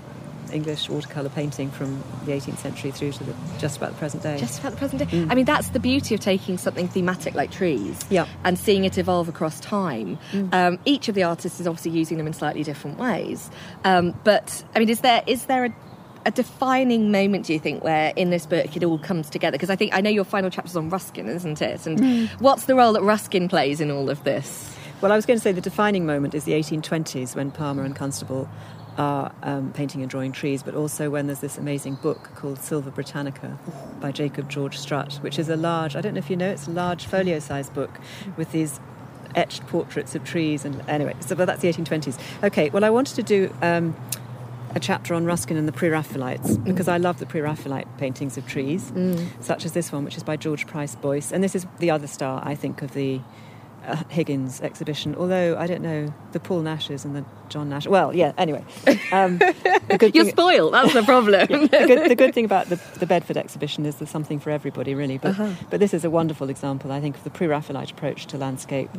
English 0.56 0.90
watercolor 0.90 1.30
painting 1.30 1.70
from 1.70 2.02
the 2.26 2.32
18th 2.32 2.58
century 2.58 2.92
through 2.92 3.12
to 3.12 3.24
the, 3.24 3.34
just 3.60 3.78
about 3.78 3.92
the 3.92 3.98
present 3.98 4.24
day. 4.24 4.38
Just 4.40 4.60
about 4.60 4.72
the 4.72 4.78
present 4.78 5.08
day. 5.10 5.28
I 5.30 5.36
mean, 5.36 5.46
that's 5.46 5.70
the 5.70 5.80
beauty 5.80 6.16
of 6.16 6.22
taking 6.22 6.58
something 6.58 6.88
thematic 6.88 7.36
like 7.36 7.52
trees 7.52 8.00
Yeah. 8.10 8.26
and 8.44 8.58
seeing 8.58 8.86
it 8.86 8.98
evolve 8.98 9.30
across 9.30 9.60
time. 9.60 10.18
Um, 10.52 10.80
each 10.86 11.10
of 11.10 11.16
the 11.16 11.24
artists 11.24 11.60
is 11.60 11.68
obviously 11.68 11.92
using 11.92 12.18
them 12.18 12.26
in 12.28 12.34
slightly 12.34 12.64
different 12.64 12.98
ways. 12.98 13.50
Um, 13.84 14.20
but, 14.24 14.64
I 14.76 14.80
mean, 14.80 14.90
is 14.90 15.02
there 15.02 15.22
is 15.28 15.46
there 15.46 15.66
a, 15.66 15.76
a 16.26 16.32
defining 16.32 17.12
moment, 17.12 17.46
do 17.46 17.54
you 17.54 17.60
think, 17.60 17.84
where 17.84 18.12
in 18.16 18.30
this 18.32 18.46
book 18.46 18.76
it 18.76 18.84
all 18.84 18.98
comes 18.98 19.30
together? 19.30 19.56
Because 19.56 19.70
I 19.70 19.76
think 19.76 19.94
I 19.94 20.02
know 20.02 20.10
your 20.10 20.24
final 20.24 20.50
chapter's 20.50 20.76
on 20.76 20.90
Ruskin, 20.90 21.28
isn't 21.28 21.62
it? 21.62 21.86
And 21.86 22.30
what's 22.40 22.66
the 22.66 22.76
role 22.76 22.94
that 22.94 23.04
Ruskin 23.04 23.48
plays 23.50 23.82
in 23.82 23.92
all 23.92 24.10
of 24.10 24.24
this? 24.24 24.76
Well, 25.02 25.12
I 25.12 25.16
was 25.18 25.26
going 25.26 25.38
to 25.38 25.44
say 25.44 25.52
the 25.52 25.60
defining 25.62 26.06
moment 26.06 26.34
is 26.34 26.46
the 26.46 26.54
1820s 26.54 27.36
when 27.36 27.52
Palmer 27.52 27.84
and 27.84 27.94
Constable 27.96 28.50
are 28.98 29.32
um, 29.44 29.72
painting 29.74 30.02
and 30.02 30.10
drawing 30.10 30.32
trees, 30.32 30.64
but 30.64 30.76
also 30.76 31.10
when 31.10 31.28
there's 31.28 31.40
this 31.40 31.58
amazing 31.58 31.96
book 31.96 32.32
called 32.36 32.60
Sylva 32.60 32.92
Britannica 32.92 33.58
by 34.00 34.12
Jacob 34.12 34.50
George 34.50 34.78
Strutt, 34.78 35.16
which 35.16 35.38
is 35.38 35.50
a 35.50 35.56
large, 35.56 35.96
I 35.96 36.02
don't 36.02 36.14
know 36.14 36.20
if 36.20 36.30
you 36.30 36.38
know, 36.38 36.50
it's 36.50 36.68
a 36.68 36.72
large 36.72 37.06
folio 37.06 37.40
sized 37.40 37.74
book 37.74 38.00
with 38.38 38.52
these 38.52 38.80
etched 39.36 39.66
portraits 39.68 40.16
of 40.16 40.24
trees. 40.24 40.66
And 40.66 40.82
anyway, 40.88 41.16
so 41.20 41.36
but 41.36 41.46
that's 41.46 41.62
the 41.62 41.72
1820s. 41.72 42.20
Okay, 42.44 42.70
well, 42.70 42.84
I 42.86 42.90
wanted 42.90 43.16
to 43.16 43.24
do. 43.24 43.54
Um, 43.62 43.96
a 44.74 44.80
chapter 44.80 45.14
on 45.14 45.24
Ruskin 45.24 45.56
and 45.56 45.70
the 45.70 45.72
Pre 45.72 45.88
Raphaelites 45.88 46.58
because 46.58 46.90
I 46.90 46.98
love 46.98 47.20
the 47.20 47.26
Pre 47.26 47.40
Raphaelite 47.40 47.88
paintings 47.98 48.38
of 48.38 48.46
trees, 48.46 48.92
such 49.40 49.64
as 49.64 49.72
this 49.72 49.90
one, 49.90 50.04
which 50.04 50.18
is 50.18 50.24
by 50.24 50.36
George 50.36 50.68
Price 50.68 50.96
Boyce. 50.96 51.32
And 51.32 51.42
this 51.42 51.56
is 51.56 51.66
the 51.80 51.92
other 51.92 52.08
star, 52.08 52.42
I 52.46 52.56
think, 52.56 52.82
of 52.82 52.94
the 52.94 53.22
Uh, 53.86 54.04
Higgins 54.10 54.62
exhibition. 54.62 55.16
Although 55.16 55.58
I 55.58 55.68
don't 55.68 55.82
know 55.82 56.14
the 56.32 56.40
Paul 56.40 56.62
Nashes 56.62 57.06
and 57.06 57.16
the 57.16 57.26
John 57.50 57.70
Nash. 57.70 57.88
Well, 57.88 58.16
yeah. 58.16 58.34
Anyway, 58.38 58.64
um, 59.12 59.40
You're 60.14 60.26
spoiled. 60.26 60.74
That's 60.74 60.94
the 60.94 61.04
problem. 61.04 61.48
the, 61.50 61.86
good, 61.88 62.10
the 62.10 62.16
good 62.16 62.34
thing 62.34 62.46
about 62.46 62.70
the, 62.70 62.80
the 63.00 63.06
Bedford 63.06 63.38
exhibition 63.38 63.86
is 63.86 63.96
there's 63.98 64.10
something 64.10 64.40
for 64.40 64.50
everybody, 64.50 64.96
really. 64.96 65.18
But, 65.18 65.32
uh-huh. 65.32 65.52
but 65.70 65.80
this 65.80 65.94
is 65.94 66.04
a 66.04 66.10
wonderful 66.10 66.50
example, 66.50 66.92
I 66.92 67.02
think, 67.02 67.16
of 67.16 67.24
the 67.24 67.30
pre 67.30 67.48
Raphaelite 67.48 67.92
approach 67.92 68.26
to 68.28 68.38
landscape. 68.38 68.90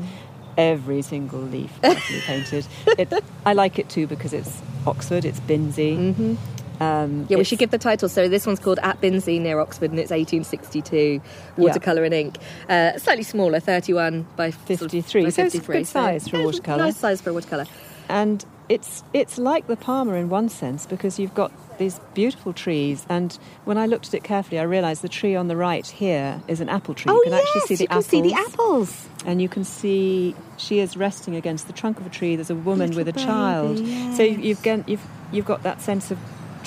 Every 0.57 1.03
single 1.03 1.41
leaf 1.41 1.71
carefully 1.83 2.21
painted. 2.21 2.67
It, 2.99 3.13
I 3.45 3.53
like 3.53 3.79
it 3.79 3.91
too 3.91 4.07
because 4.07 4.33
it's 4.33 4.63
Oxford, 4.87 5.27
it's 5.27 5.41
Binsey. 5.41 6.15
Mm-hmm. 6.15 6.35
Um, 6.81 7.27
Yeah, 7.29 7.39
we 7.39 7.45
should 7.45 7.59
give 7.59 7.71
the 7.71 7.79
title. 7.79 8.09
So 8.09 8.29
this 8.29 8.47
one's 8.47 8.61
called 8.61 8.79
At 8.83 9.01
Binsey 9.01 9.41
near 9.41 9.59
Oxford, 9.61 9.91
and 9.91 9.99
it's 9.99 10.11
1862 10.11 11.21
watercolor 11.57 12.05
and 12.05 12.15
ink. 12.15 12.39
Uh, 12.69 12.99
slightly 12.99 13.23
smaller, 13.25 13.61
31 13.61 14.27
by 14.37 14.51
sort 14.51 14.83
of- 14.83 14.91
53. 14.91 15.31
So 15.31 15.45
it's 15.45 15.55
a 15.55 15.59
good 15.61 15.87
size 15.87 16.29
for 16.29 16.37
a 16.37 16.41
yeah, 16.41 16.45
it's 16.49 16.57
watercolour. 16.59 16.85
Nice 16.85 16.97
size 16.99 17.21
for 17.21 17.33
watercolor. 17.33 17.67
and 18.09 18.45
it's 18.69 19.05
it's 19.13 19.39
like 19.39 19.69
the 19.69 19.77
Palmer 19.77 20.17
in 20.17 20.29
one 20.29 20.49
sense 20.49 20.87
because 20.87 21.21
you've 21.21 21.35
got 21.35 21.53
these 21.79 22.01
beautiful 22.15 22.53
trees 22.53 23.07
and 23.09 23.39
when 23.65 23.79
I 23.79 23.87
looked 23.87 24.09
at 24.09 24.15
it 24.15 24.25
carefully 24.25 24.59
I 24.59 24.65
realised 24.65 25.03
the 25.03 25.09
tree 25.09 25.37
on 25.37 25.47
the 25.47 25.55
right 25.57 25.87
here 25.87 26.41
is 26.49 26.61
an 26.61 26.69
apple 26.69 26.95
tree. 26.95 27.13
Oh 27.13 27.17
you 27.17 27.31
can 27.31 27.35
actually 27.35 27.61
yes, 27.61 27.69
see 27.69 27.75
the 27.77 27.83
you 27.85 27.89
can 27.89 27.99
apples. 27.99 28.07
see 28.11 28.21
the 28.23 28.35
apples. 28.35 29.07
and 29.25 29.41
you 29.41 29.49
can 29.49 29.63
see 29.63 30.35
she 30.57 30.81
is 30.81 30.97
resting 30.97 31.37
against 31.37 31.69
the 31.69 31.73
trunk 31.73 32.01
of 32.01 32.07
a 32.07 32.11
tree. 32.11 32.35
There's 32.35 32.51
a 32.51 32.57
woman 32.57 32.89
Little 32.91 33.05
with 33.05 33.09
a 33.09 33.13
baby, 33.13 33.25
child. 33.25 33.79
So 34.17 34.23
you've 34.25 34.67
you've 34.89 35.07
you've 35.31 35.47
got 35.47 35.63
that 35.63 35.81
sense 35.81 36.11
of 36.11 36.19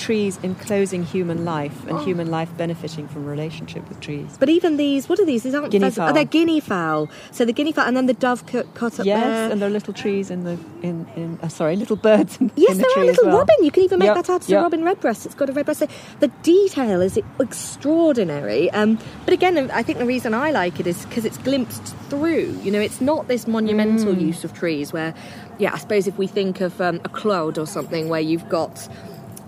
trees 0.06 0.38
enclosing 0.42 1.02
human 1.04 1.44
life 1.44 1.76
Oh. 1.84 1.88
and 1.96 2.04
human 2.08 2.28
life 2.30 2.50
benefiting 2.56 3.06
from 3.06 3.26
relationship 3.26 3.88
with 3.88 4.00
trees. 4.00 4.36
But 4.40 4.48
even 4.48 4.76
these, 4.76 5.08
what 5.08 5.20
are 5.20 5.26
these? 5.26 5.42
These 5.44 5.54
aren't 5.54 5.70
Guinea 5.70 5.84
pheasants. 5.86 5.98
Oh, 5.98 6.06
fowl. 6.06 6.14
they're 6.14 6.24
guinea 6.38 6.60
fowl. 6.60 7.08
So 7.30 7.44
the 7.44 7.52
guinea 7.52 7.72
fowl, 7.72 7.86
and 7.86 7.96
then 7.96 8.06
the 8.06 8.14
dove 8.26 8.46
cut, 8.46 8.66
cut 8.74 8.98
up 8.98 9.06
yes, 9.06 9.22
there. 9.22 9.50
and 9.52 9.60
there 9.60 9.68
are 9.68 9.72
little 9.80 9.94
trees 9.94 10.30
in 10.30 10.44
the 10.44 10.56
in, 10.82 11.06
in 11.16 11.38
uh, 11.42 11.48
sorry, 11.48 11.76
little 11.76 11.96
birds 11.96 12.38
in, 12.40 12.50
Yes, 12.56 12.72
in 12.72 12.78
the 12.78 12.82
there 12.82 12.90
are 12.90 12.94
tree 12.94 13.08
as 13.10 13.16
little 13.16 13.28
well. 13.30 13.38
robin. 13.40 13.56
You 13.66 13.70
can 13.70 13.82
even 13.84 13.98
make 13.98 14.06
Yep, 14.06 14.16
that 14.16 14.30
out 14.30 14.40
as 14.42 14.48
yep. 14.48 14.60
a 14.60 14.62
robin 14.62 14.82
redbreast. 14.84 15.26
It's 15.26 15.34
got 15.34 15.48
a 15.50 15.52
redbreast. 15.52 15.84
The 16.20 16.28
detail 16.42 17.00
is 17.02 17.18
extraordinary. 17.38 18.70
Um, 18.72 18.98
but 19.24 19.34
again, 19.34 19.70
I 19.70 19.82
think 19.82 19.98
the 19.98 20.06
reason 20.06 20.34
I 20.34 20.50
like 20.50 20.80
it 20.80 20.86
is 20.86 21.04
because 21.06 21.24
it's 21.24 21.38
glimpsed 21.38 21.94
through. 22.08 22.58
You 22.62 22.70
know, 22.70 22.80
it's 22.80 23.00
not 23.00 23.28
this 23.28 23.46
monumental 23.46 24.14
Mm. 24.14 24.20
use 24.20 24.44
of 24.44 24.52
trees 24.54 24.92
where, 24.92 25.14
yeah, 25.58 25.72
I 25.74 25.78
suppose 25.78 26.06
if 26.06 26.16
we 26.18 26.26
think 26.26 26.60
of 26.60 26.80
um, 26.80 27.00
a 27.04 27.08
Claude 27.08 27.58
or 27.58 27.66
something 27.66 28.08
where 28.08 28.20
you've 28.20 28.48
got. 28.48 28.88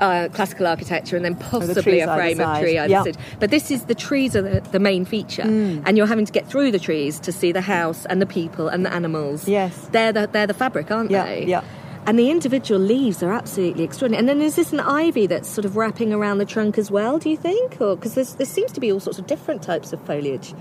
Uh, 0.03 0.29
classical 0.31 0.67
architecture 0.67 1.15
and 1.17 1.25
then 1.25 1.37
possibly 1.37 2.01
a 2.01 2.13
frame 2.13 2.41
of 2.41 2.59
tree 2.59 2.77
either 2.77 3.05
side. 3.05 3.17
But 3.39 3.51
this 3.51 3.71
is 3.71 3.85
the 3.85 3.95
trees 3.95 4.35
are 4.35 4.43
the, 4.43 4.61
the 4.73 4.81
main 4.81 5.05
feature, 5.05 5.45
Mm. 5.45 5.83
and 5.87 5.97
you're 5.97 6.09
having 6.15 6.27
to 6.27 6.33
get 6.39 6.45
through 6.51 6.71
the 6.73 6.81
trees 6.89 7.21
to 7.21 7.31
see 7.31 7.53
the 7.53 7.61
house 7.77 8.05
and 8.11 8.21
the 8.21 8.27
people 8.27 8.67
and 8.73 8.85
the 8.85 8.93
animals. 8.93 9.47
Yes. 9.47 9.73
they're 9.93 10.13
the 10.13 10.25
they're 10.33 10.49
the 10.49 10.59
fabric, 10.65 10.91
aren't 10.91 11.13
Yeah, 11.13 11.25
they? 11.25 11.45
yeah. 11.47 11.63
And 12.05 12.19
the 12.19 12.29
individual 12.33 12.81
leaves 12.81 13.23
are 13.23 13.33
absolutely 13.33 13.85
extraordinary. 13.85 14.19
And 14.19 14.29
then 14.29 14.41
is 14.43 14.57
this 14.57 14.73
an 14.73 14.81
ivy 14.81 15.29
that's 15.29 15.49
sort 15.49 15.65
of 15.65 15.77
wrapping 15.77 16.13
around 16.13 16.39
the 16.39 16.45
trunk 16.55 16.77
as 16.79 16.91
well. 16.91 17.15
Do 17.21 17.31
you 17.31 17.37
think? 17.37 17.81
Or 17.81 17.95
because 17.95 18.15
there 18.41 18.47
seems 18.57 18.73
to 18.73 18.81
be 18.81 18.91
all 18.93 18.99
sorts 18.99 19.21
of 19.21 19.29
different 19.29 19.63
types 19.63 19.93
of 19.93 20.01
foliage. 20.05 20.53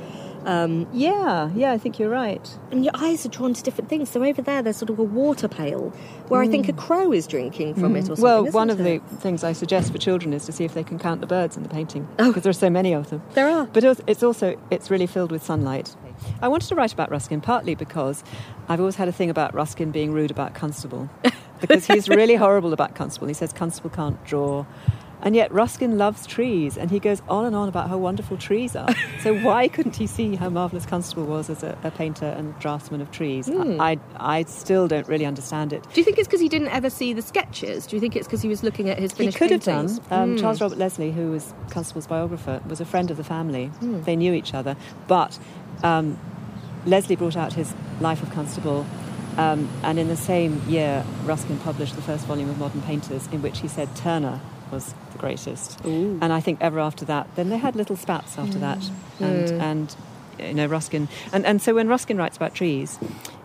Um, 0.46 0.88
Yeah, 0.94 1.50
yeah, 1.56 1.72
I 1.72 1.78
think 1.78 2.00
you're 2.00 2.10
right. 2.10 2.58
and 2.72 2.84
your 2.84 2.94
eyes 2.96 3.26
are 3.26 3.30
drawn 3.30 3.54
to 3.54 3.62
different 3.64 3.90
things. 3.90 4.10
So 4.10 4.24
over 4.24 4.42
there, 4.42 4.62
there's 4.62 4.78
sort 4.78 4.90
of 4.90 5.00
a 5.00 5.04
water 5.04 5.48
pail 5.48 5.90
where 6.30 6.42
I 6.42 6.48
think 6.48 6.68
a 6.70 6.74
crow 6.74 7.12
is 7.12 7.28
drinking 7.28 7.76
from 7.76 7.96
it 7.96 8.04
or 8.10 8.16
something. 8.16 8.24
Mm. 8.24 8.24
Well, 8.24 8.46
one 8.52 8.70
of 8.70 8.80
it? 8.82 9.08
the 9.10 9.16
things 9.18 9.44
I 9.44 9.54
suggest 9.54 9.92
for 9.92 9.98
children 9.98 10.34
is 10.34 10.46
to 10.46 10.52
see 10.52 10.64
if 10.64 10.74
they 10.74 10.84
can 10.84 10.98
count 10.98 11.22
the 11.22 11.28
birds 11.28 11.58
in 11.58 11.64
the 11.64 11.70
painting 11.70 12.08
Oh. 12.20 12.28
because 12.28 12.44
there 12.44 12.50
are 12.50 12.54
so 12.54 12.70
many 12.70 12.94
of 12.94 13.10
them. 13.10 13.22
There 13.34 13.50
are. 13.50 13.66
But 13.68 13.84
it's- 13.84 14.02
it's 14.08 14.24
also 14.24 14.56
it's 14.70 14.90
really 14.90 15.08
filled 15.08 15.32
with 15.32 15.44
sunlight. 15.44 15.96
I 16.42 16.48
wanted 16.48 16.70
to 16.70 16.76
write 16.76 16.94
about 16.94 17.10
Ruskin 17.12 17.42
partly 17.42 17.76
because 17.76 18.24
I've 18.70 18.80
always 18.80 18.96
had 18.96 19.08
a 19.08 19.12
thing 19.12 19.30
about 19.30 19.54
Ruskin 19.54 19.92
being 19.92 20.12
rude 20.14 20.32
about 20.32 20.54
Constable 20.54 21.10
because 21.62 21.86
he's 21.88 22.08
really 22.10 22.36
horrible 22.36 22.74
about 22.74 22.96
Constable. 22.96 23.28
He 23.28 23.34
says 23.34 23.52
Constable 23.54 23.90
can't 23.90 24.24
draw. 24.26 24.66
And 25.24 25.36
yet 25.36 25.52
Ruskin 25.52 25.98
loves 25.98 26.26
trees 26.26 26.78
and 26.78 26.90
he 26.90 27.00
goes 27.00 27.22
on 27.30 27.46
and 27.46 27.56
on 27.56 27.70
about 27.70 27.90
how 27.90 27.98
wonderful 27.98 28.38
trees 28.38 28.76
are. 28.76 28.90
so 29.22 29.38
why 29.42 29.68
couldn't 29.68 29.96
he 29.96 30.08
see 30.08 30.36
how 30.36 30.50
marvellous 30.50 30.86
Constable 30.86 31.26
was 31.26 31.50
as 31.50 31.62
a, 31.64 31.78
a 31.84 31.92
painter 31.92 32.26
and 32.26 32.58
draftsman 32.60 33.02
of 33.02 33.12
trees? 33.12 33.48
Hmm. 33.48 33.80
I, 33.80 34.00
I, 34.18 34.44
still 34.44 34.88
don't 34.88 35.08
really 35.08 35.26
understand 35.28 35.74
it. 35.74 35.84
Do 35.94 36.02
you 36.02 36.04
think 36.04 36.18
it's 36.18 36.28
because 36.28 36.42
he 36.42 36.50
didn't 36.50 36.70
ever 36.70 36.90
see 36.90 37.14
the 37.14 37.22
sketches? 37.22 37.86
Do 37.86 37.96
you 37.96 38.00
think 38.00 38.16
it's 38.16 38.28
because 38.28 38.42
he 38.42 38.50
was 38.50 38.64
looking 38.64 38.90
at 38.90 38.98
his 38.98 39.12
finished 39.12 39.38
He 39.38 39.40
could 39.48 39.52
have 39.52 39.64
paintings? 39.64 40.00
done. 40.00 40.22
Um, 40.24 40.32
Mm. 40.32 40.40
Charles 40.40 40.62
Robert 40.62 40.78
Leslie, 40.78 41.12
who 41.12 41.32
was 41.32 41.54
Constable's 41.70 42.08
biographer, 42.08 42.62
was 42.68 42.80
a 42.80 42.86
friend 42.86 43.12
of 43.12 43.18
the 43.18 43.24
family. 43.24 43.66
Hmm. 43.68 44.02
They 44.04 44.16
knew 44.16 44.34
each 44.34 44.54
other. 44.54 44.76
But 45.08 45.38
um, 45.84 46.18
Leslie 46.86 47.16
brought 47.16 47.36
out 47.38 47.54
his 47.54 47.74
Life 48.00 48.24
of 48.24 48.32
Constable, 48.32 48.86
um, 49.38 49.70
and 49.84 50.00
in 50.00 50.08
the 50.08 50.18
same 50.18 50.62
year, 50.68 51.06
Ruskin 51.26 51.60
published 51.60 51.96
the 51.96 52.02
first 52.02 52.26
volume 52.26 52.50
of 52.50 52.58
Modern 52.58 52.82
Painters, 52.82 53.28
in 53.32 53.42
which 53.42 53.60
he 53.60 53.68
said 53.68 53.96
Turner 53.96 54.42
was 54.72 54.94
the 55.12 55.18
greatest. 55.18 55.80
And 55.84 56.32
I 56.34 56.40
think 56.40 56.60
ever 56.62 56.80
after 56.80 57.06
that, 57.06 57.28
then 57.36 57.50
they 57.50 57.58
had 57.58 57.76
little 57.76 57.96
spats 57.96 58.38
after 58.38 58.60
that. 58.60 58.84
Hmm. 59.20 59.24
And, 59.24 59.52
and 59.62 59.96
you 60.40 60.54
know, 60.54 60.66
Ruskin. 60.66 61.08
And, 61.32 61.46
and 61.46 61.62
so 61.62 61.76
when 61.76 61.88
Ruskin 61.88 62.18
writes 62.18 62.38
about 62.38 62.56
trees, 62.56 62.98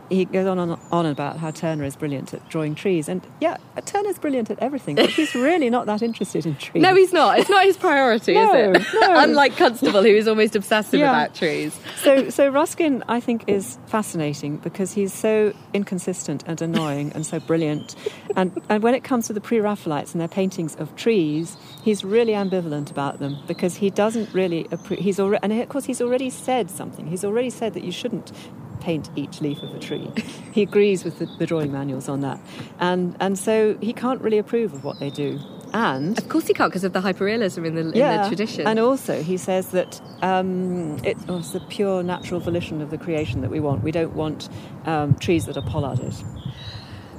he 0.09 0.25
goes 0.25 0.47
on 0.47 0.59
and 0.59 0.77
on 0.93 1.07
about 1.07 1.39
how 1.39 1.51
Turner 1.51 1.85
is 1.85 1.97
brilliant 1.97 2.33
at 2.35 2.49
drawing 2.49 2.75
trees. 2.75 3.09
And 3.09 3.27
yeah, 3.41 3.57
Turner's 3.85 4.19
brilliant 4.19 4.51
at 4.51 4.59
everything, 4.61 4.97
but 4.97 5.11
he's 5.11 5.35
really 5.35 5.71
not 5.71 5.87
that 5.87 6.03
interested 6.03 6.47
in 6.47 6.57
trees. 6.57 6.83
No, 6.83 6.95
he's 6.95 7.13
not. 7.13 7.39
It's 7.39 7.51
not 7.51 7.65
his 7.65 7.77
priority, 7.77 8.35
No, 8.35 8.73
is 8.73 8.77
it? 8.77 9.01
no. 9.01 9.19
Unlike 9.23 9.57
Constable, 9.57 10.03
who 10.03 10.09
is 10.09 10.29
almost 10.29 10.55
obsessive 10.57 11.01
Yeah. 11.01 11.11
about 11.11 11.35
trees. 11.35 11.79
so, 12.03 12.31
so 12.31 12.49
Ruskin, 12.49 13.03
I 13.09 13.21
think, 13.21 13.45
is 13.49 13.79
fascinating 13.87 14.59
because 14.59 14.93
he's 14.93 15.13
so 15.13 15.53
inconsistent 15.75 16.45
and 16.47 16.61
annoying 16.63 17.13
and 17.15 17.25
so 17.27 17.41
brilliant. 17.41 17.95
And, 18.37 18.61
and 18.69 18.83
when 18.83 18.95
it 18.95 19.05
comes 19.05 19.27
to 19.29 19.33
the 19.33 19.41
pre-Raphaelites 19.41 20.13
and 20.13 20.21
their 20.21 20.29
paintings 20.29 20.75
of 20.77 20.95
trees, 20.97 21.57
he's 21.83 22.05
really 22.05 22.33
ambivalent 22.33 22.91
about 22.91 23.19
them 23.19 23.39
because 23.47 23.77
he 23.77 23.91
doesn't 23.91 24.33
really. 24.35 24.65
Appre- 24.65 24.99
he's 24.99 25.19
already, 25.21 25.43
and 25.43 25.53
of 25.53 25.69
course, 25.69 25.85
he's 25.85 26.01
already 26.01 26.31
said 26.31 26.71
something. 26.71 27.07
He's 27.07 27.25
already 27.25 27.51
said 27.51 27.75
that 27.75 27.85
you 27.85 27.93
shouldn't 27.93 28.33
paint 28.87 29.11
each 29.17 29.41
leaf 29.41 29.61
of 29.63 29.75
a 29.75 29.81
tree. 29.81 30.09
he 30.53 30.63
agrees 30.63 31.05
with 31.05 31.19
the, 31.19 31.27
the 31.41 31.47
drawing 31.47 31.73
manuals 31.73 32.09
on 32.09 32.21
that, 32.21 32.39
and 32.79 33.17
and 33.19 33.37
so 33.47 33.77
he 33.81 33.93
can't 33.93 34.21
really 34.21 34.39
approve 34.39 34.73
of 34.73 34.85
what 34.85 35.01
they 35.01 35.11
do. 35.11 35.41
And 35.73 36.17
Of 36.17 36.29
course 36.29 36.47
he 36.47 36.55
can't 36.55 36.71
because 36.71 36.85
of 36.85 36.93
the 36.93 37.01
hyperrealism 37.01 37.67
in 37.67 37.75
the, 37.75 37.81
in 37.81 37.93
the 37.93 38.29
tradition. 38.29 38.67
and 38.67 38.79
also, 38.79 39.15
he 39.23 39.37
says 39.37 39.65
that 39.79 40.01
um, 40.23 40.99
it, 41.05 41.17
oh, 41.29 41.39
it's 41.39 41.51
the 41.51 41.61
pure 41.77 42.05
natural 42.05 42.39
volition 42.39 42.81
of 42.81 42.91
the 42.91 42.99
creation 43.07 43.41
that 43.43 43.51
we 43.51 43.59
want. 43.59 43.83
We 43.83 43.91
don't 43.91 44.15
want 44.15 44.49
um, 44.87 45.17
trees 45.17 45.47
that 45.47 45.57
are 45.57 45.69
pollarded. 45.73 46.15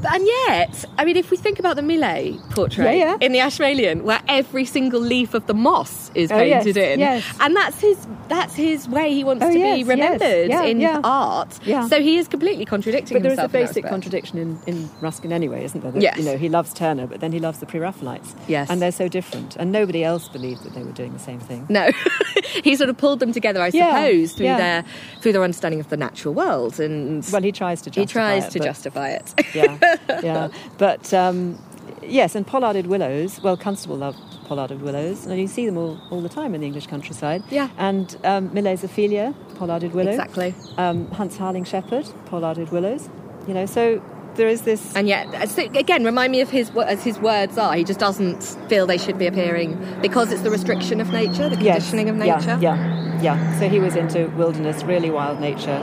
And 0.06 0.26
yet, 0.48 0.86
I 0.98 1.06
mean, 1.06 1.18
if 1.18 1.32
we 1.32 1.38
think 1.38 1.60
about 1.60 1.76
the 1.76 1.82
Millais 1.82 2.38
portrait 2.52 2.86
Yeah, 2.86 2.92
yeah. 2.92 3.18
in 3.20 3.32
the 3.32 3.40
Ashmolean, 3.40 4.04
where 4.04 4.22
every 4.28 4.64
single 4.66 5.00
leaf 5.02 5.34
of 5.34 5.48
the 5.48 5.54
moss 5.54 6.12
is 6.14 6.32
Oh, 6.32 6.38
yes, 6.42 6.64
painted 6.64 6.78
in, 6.78 7.00
yes. 7.00 7.24
and 7.40 7.56
that's 7.56 7.80
his 7.82 7.98
that's 8.28 8.54
his 8.56 8.88
way 8.90 9.14
he 9.14 9.24
wants 9.24 9.44
Oh, 9.46 9.52
to 9.52 9.58
yes, 9.58 9.76
be 9.76 9.80
yes. 9.80 9.88
remembered 9.88 10.50
Yeah, 10.50 10.64
in 10.64 10.80
yeah. 10.82 11.00
art. 11.04 11.60
Yeah. 11.66 11.88
So 11.88 12.02
he 12.02 12.18
is 12.18 12.28
completely 12.28 12.66
contradicting 12.66 13.16
But 13.16 13.24
there 13.24 13.32
is 13.32 13.38
a 13.38 13.44
himself. 13.44 13.56
in 13.56 13.62
that 13.62 13.68
basic 13.74 13.86
contradiction 13.90 14.38
in, 14.38 14.60
in 14.68 14.90
Ruskin 15.02 15.32
anyway, 15.32 15.64
isn't 15.64 15.82
there? 15.82 15.92
That, 15.92 16.02
Yes. 16.02 16.18
You 16.18 16.26
know, 16.26 16.38
he 16.38 16.50
loves 16.50 16.74
Turner, 16.74 17.08
but 17.08 17.22
then 17.22 17.32
he 17.32 17.40
loves 17.40 17.60
the 17.60 17.66
Pre-Raphaelites. 17.66 18.36
Yes. 18.48 18.70
And 18.70 18.82
they're 18.82 18.92
so 18.92 19.08
different. 19.08 19.56
And 19.56 19.72
nobody 19.72 20.04
else 20.04 20.28
believed 20.28 20.64
that 20.64 20.74
they 20.76 20.84
were 20.84 20.92
doing 20.92 21.14
the 21.14 21.20
same 21.20 21.40
thing. 21.40 21.66
No, 21.70 21.90
he 22.64 22.76
sort 22.76 22.90
of 22.90 22.98
pulled 22.98 23.20
them 23.22 23.32
together, 23.32 23.62
I 23.62 23.72
Yeah, 23.74 23.96
suppose, 23.96 24.34
through 24.34 24.46
yeah. 24.48 24.58
their 24.58 24.86
through 25.22 25.32
their 25.32 25.44
understanding 25.44 25.80
of 25.80 25.88
the 25.90 25.98
natural 25.98 26.34
world, 26.34 26.80
and 26.82 27.26
Well, 27.32 27.42
he 27.42 27.52
tries 27.54 27.82
to 27.84 27.90
justify 27.90 28.02
it. 28.34 28.36
he 28.36 28.42
tries 28.42 28.56
it, 28.56 28.60
to 28.60 28.60
justify 28.60 29.10
it. 29.12 29.34
yeah, 29.56 29.78
yeah. 30.24 30.50
But 30.78 31.14
um, 31.14 31.62
yes, 32.02 32.36
and 32.36 32.46
pollarded 32.46 32.88
willows. 32.88 33.42
Well, 33.42 33.58
Constable 33.58 33.98
loved 33.98 34.20
pollarded 34.46 34.82
willows, 34.82 35.26
and 35.26 35.40
you 35.40 35.48
see 35.48 35.66
them 35.66 35.78
all, 35.78 36.00
all 36.10 36.22
the 36.22 36.30
time 36.30 36.56
in 36.56 36.62
the 36.62 36.68
English 36.68 36.88
countryside. 36.88 37.44
Yeah. 37.50 37.70
And 37.78 38.18
um, 38.24 38.54
Millais's 38.54 38.86
Ophelia, 38.86 39.36
pollarded 39.56 39.94
willow. 39.94 40.12
Exactly. 40.12 40.54
Um, 40.78 41.10
Hunt's 41.12 41.38
Hireling 41.38 41.66
Shepherd, 41.66 42.08
pollarded 42.26 42.72
willows. 42.72 43.10
You 43.48 43.54
know, 43.54 43.66
so 43.66 44.02
there 44.36 44.48
is 44.48 44.62
this. 44.62 44.96
And 44.96 45.08
yet, 45.08 45.28
uh, 45.34 45.46
so 45.46 45.64
again, 45.64 46.04
remind 46.04 46.32
me 46.32 46.42
of 46.42 46.50
his 46.50 46.70
as 46.78 47.04
his 47.04 47.20
words 47.20 47.58
are. 47.58 47.76
He 47.76 47.84
just 47.84 48.00
doesn't 48.00 48.44
feel 48.70 48.88
they 48.88 48.98
should 48.98 49.18
be 49.18 49.28
appearing 49.28 49.78
because 50.02 50.32
it's 50.32 50.42
the 50.42 50.52
restriction 50.52 51.02
of 51.02 51.12
nature, 51.12 51.50
the 51.50 51.58
yes, 51.62 51.76
conditioning 51.76 52.10
of 52.10 52.18
yeah, 52.18 52.38
nature. 52.38 52.58
Yeah, 52.62 53.22
yeah. 53.22 53.60
So 53.60 53.68
he 53.68 53.80
was 53.80 53.96
into 53.96 54.28
wilderness, 54.38 54.84
really 54.84 55.10
wild 55.10 55.40
nature, 55.40 55.80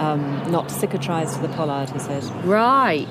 um, 0.00 0.50
not 0.50 0.68
cicatrized 0.68 1.34
to 1.36 1.46
the 1.46 1.54
pollard. 1.54 1.90
He 1.90 1.98
said. 1.98 2.24
Right. 2.44 3.06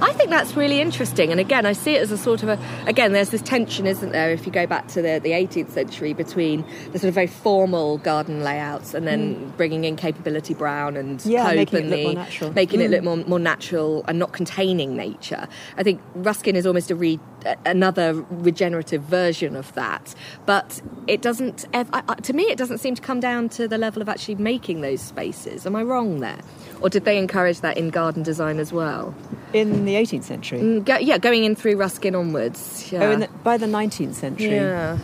I 0.00 0.12
think 0.12 0.28
that's 0.28 0.54
really 0.56 0.80
interesting. 0.80 1.30
And 1.30 1.40
again, 1.40 1.64
I 1.64 1.72
see 1.72 1.94
it 1.94 2.02
as 2.02 2.12
a 2.12 2.18
sort 2.18 2.42
of 2.42 2.50
a, 2.50 2.58
again, 2.86 3.12
there's 3.12 3.30
this 3.30 3.40
tension, 3.40 3.86
isn't 3.86 4.12
there, 4.12 4.30
if 4.30 4.44
you 4.44 4.52
go 4.52 4.66
back 4.66 4.88
to 4.88 5.00
the, 5.00 5.20
the 5.22 5.30
18th 5.30 5.70
century 5.70 6.12
between 6.12 6.64
the 6.92 6.98
sort 6.98 7.08
of 7.08 7.14
very 7.14 7.26
formal 7.26 7.96
garden 7.98 8.44
layouts 8.44 8.92
and 8.92 9.06
then 9.06 9.36
mm. 9.36 9.56
bringing 9.56 9.84
in 9.84 9.96
capability 9.96 10.52
brown 10.52 10.96
and 10.98 11.24
yeah, 11.24 11.46
cope 11.46 11.56
making 11.56 11.84
and 11.84 11.94
it 11.94 12.06
the, 12.08 12.14
natural. 12.14 12.52
making 12.52 12.80
mm. 12.80 12.84
it 12.84 12.90
look 12.90 13.04
more, 13.04 13.16
more 13.16 13.38
natural 13.38 14.04
and 14.06 14.18
not 14.18 14.32
containing 14.32 14.96
nature. 14.96 15.48
I 15.78 15.82
think 15.82 16.02
Ruskin 16.14 16.56
is 16.56 16.66
almost 16.66 16.90
a 16.90 16.94
re, 16.94 17.18
another 17.64 18.14
regenerative 18.30 19.02
version 19.02 19.56
of 19.56 19.72
that. 19.74 20.14
But 20.44 20.80
it 21.06 21.22
doesn't, 21.22 21.64
to 21.72 22.32
me, 22.32 22.44
it 22.44 22.58
doesn't 22.58 22.78
seem 22.78 22.94
to 22.94 23.02
come 23.02 23.20
down 23.20 23.48
to 23.50 23.68
the 23.68 23.78
level 23.78 24.02
of 24.02 24.08
actually 24.08 24.36
making 24.36 24.80
those 24.80 25.00
spaces. 25.00 25.66
Am 25.66 25.76
I 25.76 25.82
wrong 25.82 26.20
there? 26.20 26.40
Or 26.80 26.88
did 26.88 27.04
they 27.04 27.18
encourage 27.18 27.60
that 27.60 27.76
in 27.76 27.90
garden 27.90 28.22
design 28.22 28.58
as 28.58 28.72
well? 28.72 29.14
In 29.52 29.84
the 29.84 29.94
18th 29.94 30.24
century? 30.24 30.60
Mm, 30.60 30.84
go, 30.84 30.96
yeah, 30.98 31.18
going 31.18 31.44
in 31.44 31.54
through 31.54 31.76
Ruskin 31.76 32.14
onwards. 32.14 32.92
Yeah. 32.92 33.04
Oh, 33.04 33.16
the, 33.16 33.28
by 33.42 33.56
the 33.56 33.66
19th 33.66 34.14
century? 34.14 34.56
Yeah. 34.56 34.98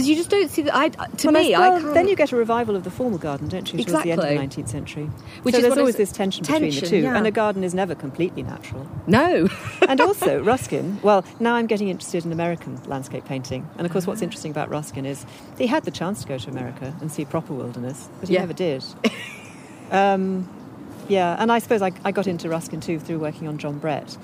Because 0.00 0.08
you 0.08 0.16
just 0.16 0.30
don't 0.30 0.50
see 0.50 0.62
that. 0.62 0.74
I, 0.74 0.88
to 0.88 1.30
well, 1.30 1.42
me, 1.42 1.52
well, 1.52 1.74
I 1.74 1.80
can't... 1.80 1.92
then 1.92 2.08
you 2.08 2.16
get 2.16 2.32
a 2.32 2.36
revival 2.36 2.74
of 2.74 2.84
the 2.84 2.90
formal 2.90 3.18
garden, 3.18 3.48
don't 3.48 3.70
you? 3.70 3.84
Towards 3.84 3.92
exactly. 3.92 4.12
the 4.12 4.22
end 4.22 4.38
of 4.38 4.54
the 4.54 4.62
19th 4.62 4.68
century. 4.70 5.04
Which 5.42 5.54
so 5.54 5.58
is 5.58 5.64
there's 5.66 5.76
always 5.76 5.96
this 5.96 6.10
tension, 6.10 6.42
tension, 6.42 6.70
between 6.70 6.80
the 6.80 6.88
two, 6.88 7.02
yeah. 7.02 7.18
and 7.18 7.26
a 7.26 7.30
garden 7.30 7.62
is 7.62 7.74
never 7.74 7.94
completely 7.94 8.42
natural. 8.42 8.88
No. 9.06 9.46
and 9.88 10.00
also 10.00 10.42
Ruskin. 10.42 11.00
Well, 11.02 11.22
now 11.38 11.54
I'm 11.54 11.66
getting 11.66 11.88
interested 11.88 12.24
in 12.24 12.32
American 12.32 12.82
landscape 12.84 13.26
painting, 13.26 13.68
and 13.76 13.86
of 13.86 13.92
course, 13.92 14.06
what's 14.06 14.22
interesting 14.22 14.52
about 14.52 14.70
Ruskin 14.70 15.04
is 15.04 15.26
he 15.58 15.66
had 15.66 15.84
the 15.84 15.90
chance 15.90 16.22
to 16.22 16.28
go 16.28 16.38
to 16.38 16.48
America 16.48 16.96
and 17.02 17.12
see 17.12 17.26
proper 17.26 17.52
wilderness, 17.52 18.08
but 18.20 18.30
he 18.30 18.36
Yeah. 18.36 18.40
never 18.40 18.54
did. 18.54 18.82
um, 19.90 20.48
yeah, 21.08 21.36
and 21.38 21.52
I 21.52 21.58
suppose 21.58 21.82
I, 21.82 21.92
I 22.06 22.12
got 22.12 22.26
into 22.26 22.48
Ruskin 22.48 22.80
too 22.80 22.98
through 22.98 23.18
working 23.18 23.48
on 23.48 23.58
John 23.58 23.78
Brett, 23.78 24.16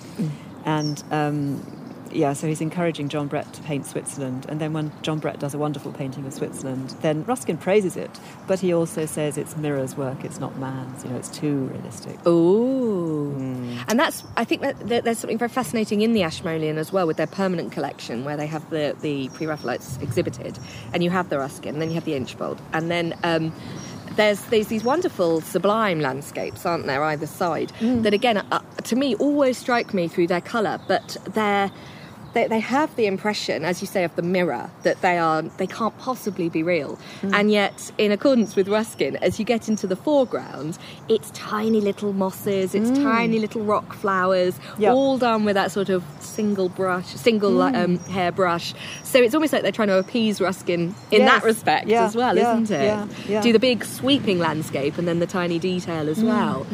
and. 0.64 1.04
Um, 1.10 1.85
yeah, 2.12 2.32
so 2.32 2.46
he's 2.46 2.60
encouraging 2.60 3.08
John 3.08 3.26
Brett 3.26 3.52
to 3.54 3.62
paint 3.62 3.86
Switzerland. 3.86 4.46
And 4.48 4.60
then 4.60 4.72
when 4.72 4.92
John 5.02 5.18
Brett 5.18 5.38
does 5.38 5.54
a 5.54 5.58
wonderful 5.58 5.92
painting 5.92 6.26
of 6.26 6.32
Switzerland, 6.32 6.94
then 7.00 7.24
Ruskin 7.24 7.56
praises 7.56 7.96
it, 7.96 8.10
but 8.46 8.60
he 8.60 8.72
also 8.72 9.06
says 9.06 9.36
it's 9.36 9.56
Mirror's 9.56 9.96
work, 9.96 10.24
it's 10.24 10.40
not 10.40 10.58
man's. 10.58 11.04
You 11.04 11.10
know, 11.10 11.16
it's 11.16 11.28
too 11.28 11.66
realistic. 11.66 12.26
Ooh. 12.26 13.32
And 13.88 13.98
that's, 13.98 14.24
I 14.36 14.44
think 14.44 14.62
that 14.62 14.78
that 14.88 15.04
there's 15.04 15.18
something 15.18 15.38
very 15.38 15.48
fascinating 15.48 16.02
in 16.02 16.12
the 16.12 16.22
Ashmolean 16.22 16.78
as 16.78 16.92
well 16.92 17.06
with 17.06 17.16
their 17.16 17.26
permanent 17.26 17.72
collection 17.72 18.24
where 18.24 18.36
they 18.36 18.46
have 18.46 18.68
the, 18.70 18.96
the 19.00 19.28
Pre 19.30 19.46
Raphaelites 19.46 19.98
exhibited. 20.00 20.58
And 20.92 21.02
you 21.02 21.10
have 21.10 21.28
the 21.28 21.38
Ruskin, 21.38 21.74
and 21.74 21.82
then 21.82 21.88
you 21.88 21.94
have 21.94 22.04
the 22.04 22.12
Inchbold. 22.12 22.58
And 22.72 22.90
then. 22.90 23.14
Um, 23.22 23.52
there's, 24.16 24.40
there's 24.46 24.68
these 24.68 24.82
wonderful 24.82 25.42
sublime 25.42 26.00
landscapes, 26.00 26.64
aren't 26.64 26.86
there, 26.86 27.04
either 27.04 27.26
side, 27.26 27.70
that 27.80 28.14
again, 28.14 28.38
uh, 28.38 28.60
to 28.84 28.96
me, 28.96 29.14
always 29.16 29.58
strike 29.58 29.92
me 29.92 30.08
through 30.08 30.28
their 30.28 30.40
colour, 30.40 30.80
but 30.88 31.18
they're 31.34 31.70
they, 32.36 32.46
they 32.46 32.60
have 32.60 32.94
the 32.96 33.06
impression, 33.06 33.64
as 33.64 33.80
you 33.80 33.86
say, 33.86 34.04
of 34.04 34.14
the 34.14 34.22
mirror 34.22 34.70
that 34.82 35.00
they 35.00 35.16
are 35.18 35.42
they 35.42 35.66
can't 35.66 35.96
possibly 35.98 36.48
be 36.48 36.62
real. 36.62 36.98
And 37.22 37.50
yet, 37.50 37.90
in 37.98 38.12
accordance 38.12 38.54
with 38.56 38.68
Ruskin, 38.68 39.16
as 39.16 39.38
you 39.38 39.44
get 39.44 39.68
into 39.68 39.86
the 39.86 39.96
foreground, 39.96 40.78
it's 41.08 41.30
tiny 41.32 41.80
little 41.80 42.12
mosses, 42.12 42.74
it's 42.74 42.90
tiny 42.98 43.38
little 43.38 43.62
rock 43.62 43.94
flowers, 43.94 44.54
Yep. 44.78 44.92
all 44.94 45.16
done 45.18 45.44
with 45.44 45.54
that 45.54 45.72
sort 45.72 45.88
of 45.88 46.04
single 46.20 46.68
brush, 46.68 47.06
single 47.06 47.62
um, 47.62 47.98
hair 48.16 48.30
brush. 48.32 48.74
So 49.02 49.18
it's 49.18 49.34
almost 49.34 49.52
like 49.54 49.62
they're 49.62 49.72
trying 49.80 49.88
to 49.88 49.98
appease 49.98 50.40
Ruskin 50.40 50.94
in 51.10 51.22
Yes. 51.22 51.30
that 51.32 51.44
respect 51.44 51.86
Yeah, 51.88 52.04
as 52.04 52.14
well, 52.14 52.36
yeah, 52.36 52.52
isn't 52.60 52.70
it? 52.70 53.08
yeah. 53.28 53.40
Do 53.40 53.52
the 53.52 53.58
big 53.58 53.84
sweeping 53.84 54.38
landscape 54.38 54.98
and 54.98 55.08
then 55.08 55.18
the 55.20 55.26
tiny 55.26 55.58
detail 55.58 56.04
Mm, 56.06 56.10
as 56.14 56.22
well. 56.22 56.66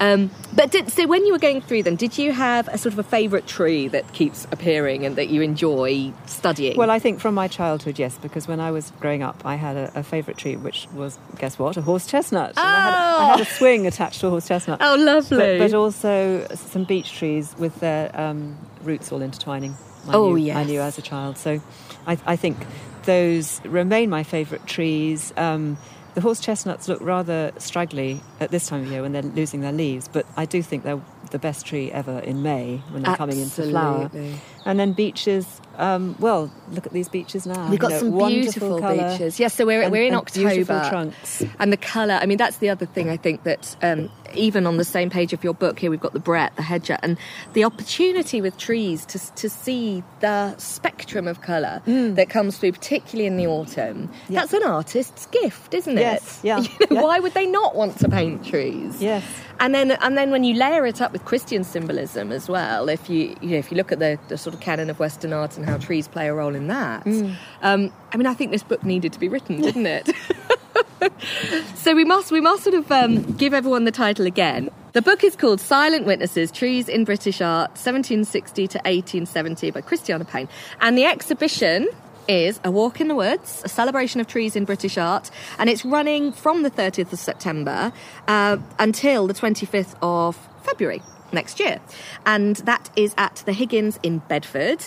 Um, 0.00 0.30
but 0.54 0.70
did, 0.70 0.90
so 0.90 1.06
when 1.06 1.26
you 1.26 1.32
were 1.32 1.38
going 1.38 1.60
through 1.60 1.82
them, 1.82 1.96
did 1.96 2.16
you 2.18 2.32
have 2.32 2.66
a 2.68 2.78
sort 2.78 2.92
of 2.94 2.98
a 2.98 3.02
favourite 3.02 3.46
tree 3.46 3.88
that 3.88 4.12
keeps 4.12 4.46
appearing 4.50 5.04
that 5.16 5.28
you 5.28 5.42
enjoy 5.42 6.12
studying? 6.26 6.76
Well, 6.76 6.90
I 6.90 6.98
think 6.98 7.20
from 7.20 7.34
my 7.34 7.48
childhood, 7.48 7.98
yes, 7.98 8.18
because 8.18 8.46
when 8.48 8.60
I 8.60 8.70
was 8.70 8.90
growing 9.00 9.22
up, 9.22 9.42
I 9.44 9.54
had 9.56 9.76
a, 9.76 9.92
a 10.00 10.02
favourite 10.02 10.38
tree, 10.38 10.56
which 10.56 10.86
was, 10.94 11.18
guess 11.38 11.58
what, 11.58 11.76
a 11.76 11.82
horse 11.82 12.06
chestnut. 12.06 12.50
And 12.50 12.58
I, 12.58 12.80
had, 12.80 12.94
I 12.94 13.30
had 13.32 13.40
a 13.40 13.44
swing 13.44 13.86
attached 13.86 14.20
to 14.20 14.26
a 14.26 14.30
horse 14.30 14.48
chestnut. 14.48 14.78
oh, 14.82 14.96
lovely. 14.98 15.36
But, 15.58 15.58
but 15.58 15.74
also 15.74 16.46
some 16.54 16.84
beech 16.84 17.12
trees 17.12 17.54
with 17.58 17.78
their 17.80 18.10
um, 18.18 18.56
roots 18.82 19.12
all 19.12 19.22
intertwining. 19.22 19.74
I 20.08 20.14
Oh, 20.14 20.30
knew, 20.34 20.46
yes. 20.46 20.56
I 20.56 20.64
knew 20.64 20.80
as 20.80 20.96
a 20.98 21.02
child. 21.02 21.36
So 21.38 21.60
I, 22.06 22.18
I 22.26 22.36
think 22.36 22.56
those 23.04 23.60
remain 23.64 24.10
my 24.10 24.22
favourite 24.22 24.66
trees. 24.66 25.32
Um, 25.36 25.76
the 26.14 26.20
horse 26.20 26.40
chestnuts 26.40 26.88
look 26.88 27.00
rather 27.00 27.52
straggly 27.58 28.20
at 28.40 28.50
this 28.50 28.68
time 28.68 28.82
of 28.82 28.90
year 28.90 29.02
when 29.02 29.12
they're 29.12 29.22
losing 29.22 29.60
their 29.60 29.72
leaves, 29.72 30.08
but 30.08 30.26
I 30.36 30.44
do 30.44 30.62
think 30.62 30.82
they're 30.84 31.00
the 31.30 31.38
best 31.38 31.64
tree 31.64 31.92
ever 31.92 32.18
in 32.18 32.42
May 32.42 32.78
when 32.90 33.02
they're 33.02 33.16
coming 33.16 33.38
into 33.38 33.62
flower. 33.70 34.04
Absolutely. 34.04 34.40
And 34.64 34.80
then 34.80 34.92
beeches, 34.92 35.60
um, 35.78 36.16
well, 36.18 36.50
look 36.70 36.86
at 36.86 36.92
these 36.92 37.08
beeches 37.08 37.46
now. 37.46 37.70
We've 37.70 37.78
got 37.78 37.92
you 37.92 38.10
know, 38.10 38.18
some 38.18 38.28
beautiful 38.28 38.80
beaches. 38.80 39.38
Yes, 39.38 39.54
so 39.54 39.64
we're, 39.64 39.82
and- 39.82 39.92
we're 39.92 40.02
in 40.04 40.14
and 40.14 40.24
beautiful 40.32 40.76
October. 40.76 40.88
trunks. 40.90 41.44
And 41.58 41.72
the 41.72 41.76
colour, 41.76 42.14
I 42.14 42.26
mean, 42.26 42.38
that's 42.38 42.58
the 42.58 42.68
other 42.70 42.86
thing 42.86 43.08
I 43.08 43.16
think 43.16 43.44
that 43.44 43.76
um, 43.82 44.10
even 44.34 44.66
on 44.66 44.76
the 44.76 44.84
same 44.84 45.10
page 45.10 45.32
of 45.32 45.42
your 45.44 45.54
book, 45.54 45.78
here 45.78 45.90
we've 45.90 46.00
got 46.00 46.12
the 46.12 46.20
Brett, 46.20 46.54
the 46.56 46.62
Hedger, 46.62 46.98
and 47.02 47.16
the 47.52 47.64
opportunity 47.64 48.40
with 48.40 48.56
trees 48.58 49.04
to, 49.06 49.34
to 49.36 49.48
see 49.48 50.02
the 50.20 50.56
spectrum 50.58 51.26
of 51.28 51.40
colour 51.42 51.82
that 51.86 52.28
comes 52.30 52.58
through, 52.58 52.72
particularly 52.72 53.26
in 53.26 53.36
the 53.36 53.46
autumn. 53.46 54.08
Mm. 54.08 54.10
Yeah. 54.28 54.40
That's 54.40 54.52
an 54.52 54.62
artist's 54.64 55.26
gift, 55.26 55.74
isn't 55.74 55.98
it? 55.98 56.00
Yes, 56.00 56.40
yeah, 56.42 56.58
You 56.60 56.68
know, 56.68 56.86
yeah. 56.96 57.02
Why 57.02 57.18
would 57.20 57.34
they 57.34 57.46
not 57.46 57.74
want 57.74 57.98
to 58.00 58.08
paint 58.08 58.44
trees? 58.46 59.00
Yes. 59.02 59.24
And 59.58 59.74
then, 59.74 59.90
and 59.90 60.16
then 60.16 60.30
when 60.30 60.42
you 60.42 60.54
layer 60.54 60.86
it 60.86 61.02
up 61.02 61.12
with 61.12 61.24
Christian 61.26 61.64
symbolism 61.64 62.32
as 62.32 62.48
well, 62.48 62.88
if 62.88 63.10
you, 63.10 63.36
you 63.42 63.50
know, 63.50 63.56
if 63.58 63.70
you 63.70 63.76
look 63.76 63.92
at 63.92 63.98
the, 63.98 64.18
the 64.28 64.38
sort 64.38 64.54
of 64.54 64.60
canon 64.60 64.88
of 64.88 64.98
Western 64.98 65.34
art 65.34 65.58
and 65.58 65.66
how 65.66 65.76
trees 65.76 66.08
play 66.08 66.28
a 66.28 66.34
role 66.34 66.54
in 66.54 66.66
that, 66.68 67.04
Mm. 67.04 67.34
um, 67.62 67.92
I 68.12 68.16
mean, 68.16 68.26
I 68.26 68.34
think 68.34 68.50
this 68.52 68.62
book 68.62 68.84
needed 68.84 69.12
to 69.12 69.20
be 69.20 69.28
written, 69.28 69.60
didn't 69.60 69.86
it? 69.86 70.10
so 71.74 71.94
we 71.94 72.04
must, 72.04 72.30
we 72.30 72.40
must 72.40 72.64
sort 72.64 72.74
of 72.74 72.90
um, 72.90 73.22
give 73.36 73.54
everyone 73.54 73.84
the 73.84 73.90
title 73.90 74.26
again. 74.26 74.70
The 74.92 75.02
book 75.02 75.22
is 75.22 75.36
called 75.36 75.60
Silent 75.60 76.06
Witnesses: 76.06 76.50
Trees 76.50 76.88
in 76.88 77.04
British 77.04 77.40
Art, 77.40 77.70
1760 77.70 78.66
to 78.68 78.78
1870, 78.78 79.70
by 79.70 79.80
Christiana 79.80 80.24
Payne, 80.24 80.48
and 80.80 80.98
the 80.98 81.04
exhibition 81.04 81.88
is 82.28 82.60
A 82.64 82.70
Walk 82.70 83.00
in 83.00 83.08
the 83.08 83.14
Woods, 83.14 83.62
a 83.64 83.68
celebration 83.68 84.20
of 84.20 84.26
trees 84.26 84.54
in 84.54 84.64
British 84.64 84.96
art, 84.98 85.30
and 85.58 85.68
it's 85.68 85.84
running 85.84 86.32
from 86.32 86.62
the 86.62 86.70
30th 86.70 87.12
of 87.12 87.18
September 87.18 87.92
uh, 88.28 88.56
until 88.78 89.26
the 89.26 89.34
25th 89.34 89.94
of 90.02 90.36
February 90.62 91.02
next 91.32 91.60
year. 91.60 91.80
And 92.26 92.56
that 92.56 92.90
is 92.96 93.14
at 93.18 93.42
the 93.46 93.52
Higgins 93.52 93.98
in 94.02 94.18
Bedford. 94.18 94.84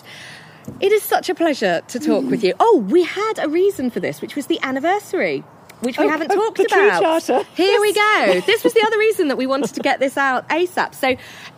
It 0.80 0.92
is 0.92 1.04
such 1.04 1.30
a 1.30 1.36
pleasure 1.36 1.82
to 1.90 2.00
talk 2.00 2.24
with 2.24 2.44
you. 2.44 2.54
Oh, 2.60 2.78
we 2.78 3.04
had 3.04 3.34
a 3.40 3.50
reason 3.50 3.90
for 3.90 4.00
this, 4.00 4.22
which 4.22 4.36
was 4.36 4.48
the 4.48 4.60
anniversary. 4.62 5.44
Which 5.84 5.98
we 5.98 6.06
Oh, 6.06 6.10
haven't 6.10 6.32
oh, 6.32 6.36
talked 6.36 6.60
about. 6.60 7.02
charter. 7.02 7.43
Here 7.56 7.80
we 7.82 7.93
go. 7.93 8.41
This 8.46 8.63
was 8.63 8.74
the 8.74 8.84
other 8.86 8.98
reason 8.98 9.28
that 9.30 9.38
we 9.38 9.46
wanted 9.48 9.74
to 9.76 9.80
get 9.82 10.00
this 10.00 10.17
out 10.17 10.48
ASAP. 10.50 10.93
So, 10.96 11.15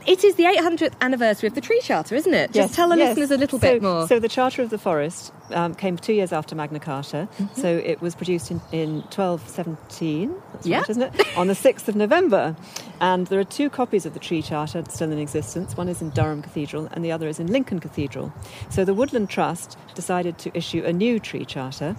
it 0.08 0.24
is 0.24 0.36
the 0.36 0.44
800th 0.44 0.94
anniversary 1.02 1.48
of 1.48 1.56
the 1.56 1.62
Tree 1.62 1.80
Charter, 1.82 2.16
isn't 2.16 2.34
it? 2.34 2.48
Just 2.52 2.70
Yes, 2.70 2.76
tell 2.76 2.90
the 2.90 2.98
yes. 2.98 3.10
listeners 3.18 3.32
a 3.32 3.38
little 3.38 3.60
So- 3.60 3.74
bit 3.74 3.82
more. 3.82 4.08
So 4.08 4.20
the 4.20 4.30
Charter 4.30 4.62
of 4.62 4.70
the 4.70 4.78
Forest 4.78 5.32
um, 5.52 5.74
came 5.74 5.98
two 5.98 6.14
years 6.14 6.32
after 6.32 6.56
Magna 6.56 6.80
Carta. 6.80 7.28
Mm-hmm. 7.40 7.60
So 7.62 7.68
it 7.68 8.02
was 8.02 8.14
produced 8.16 8.52
in, 8.52 8.62
in 8.72 9.02
1217, 9.50 10.36
that's 10.54 10.68
Yeah. 10.68 10.78
right, 10.80 10.90
isn't 10.90 11.02
it? 11.04 11.28
On 11.38 11.48
the 11.48 11.54
6th 11.54 11.88
of 11.88 11.96
November. 11.96 12.56
And 13.02 13.28
there 13.28 13.40
are 13.40 13.44
two 13.44 13.70
copies 13.70 14.06
of 14.06 14.14
the 14.14 14.20
Tree 14.20 14.42
Charter 14.42 14.84
still 14.90 15.12
in 15.12 15.18
existence. 15.20 15.76
One 15.76 15.90
is 15.90 16.02
in 16.02 16.10
Durham 16.12 16.42
Cathedral 16.42 16.88
and 16.92 17.04
the 17.04 17.12
other 17.12 17.28
is 17.28 17.40
in 17.40 17.48
Lincoln 17.48 17.80
Cathedral. 17.80 18.32
So 18.70 18.86
the 18.86 18.94
Woodland 18.94 19.30
Trust 19.30 19.78
decided 19.96 20.38
to 20.40 20.56
issue 20.56 20.84
a 20.86 20.94
new 20.94 21.20
Tree 21.20 21.46
Charter, 21.46 21.96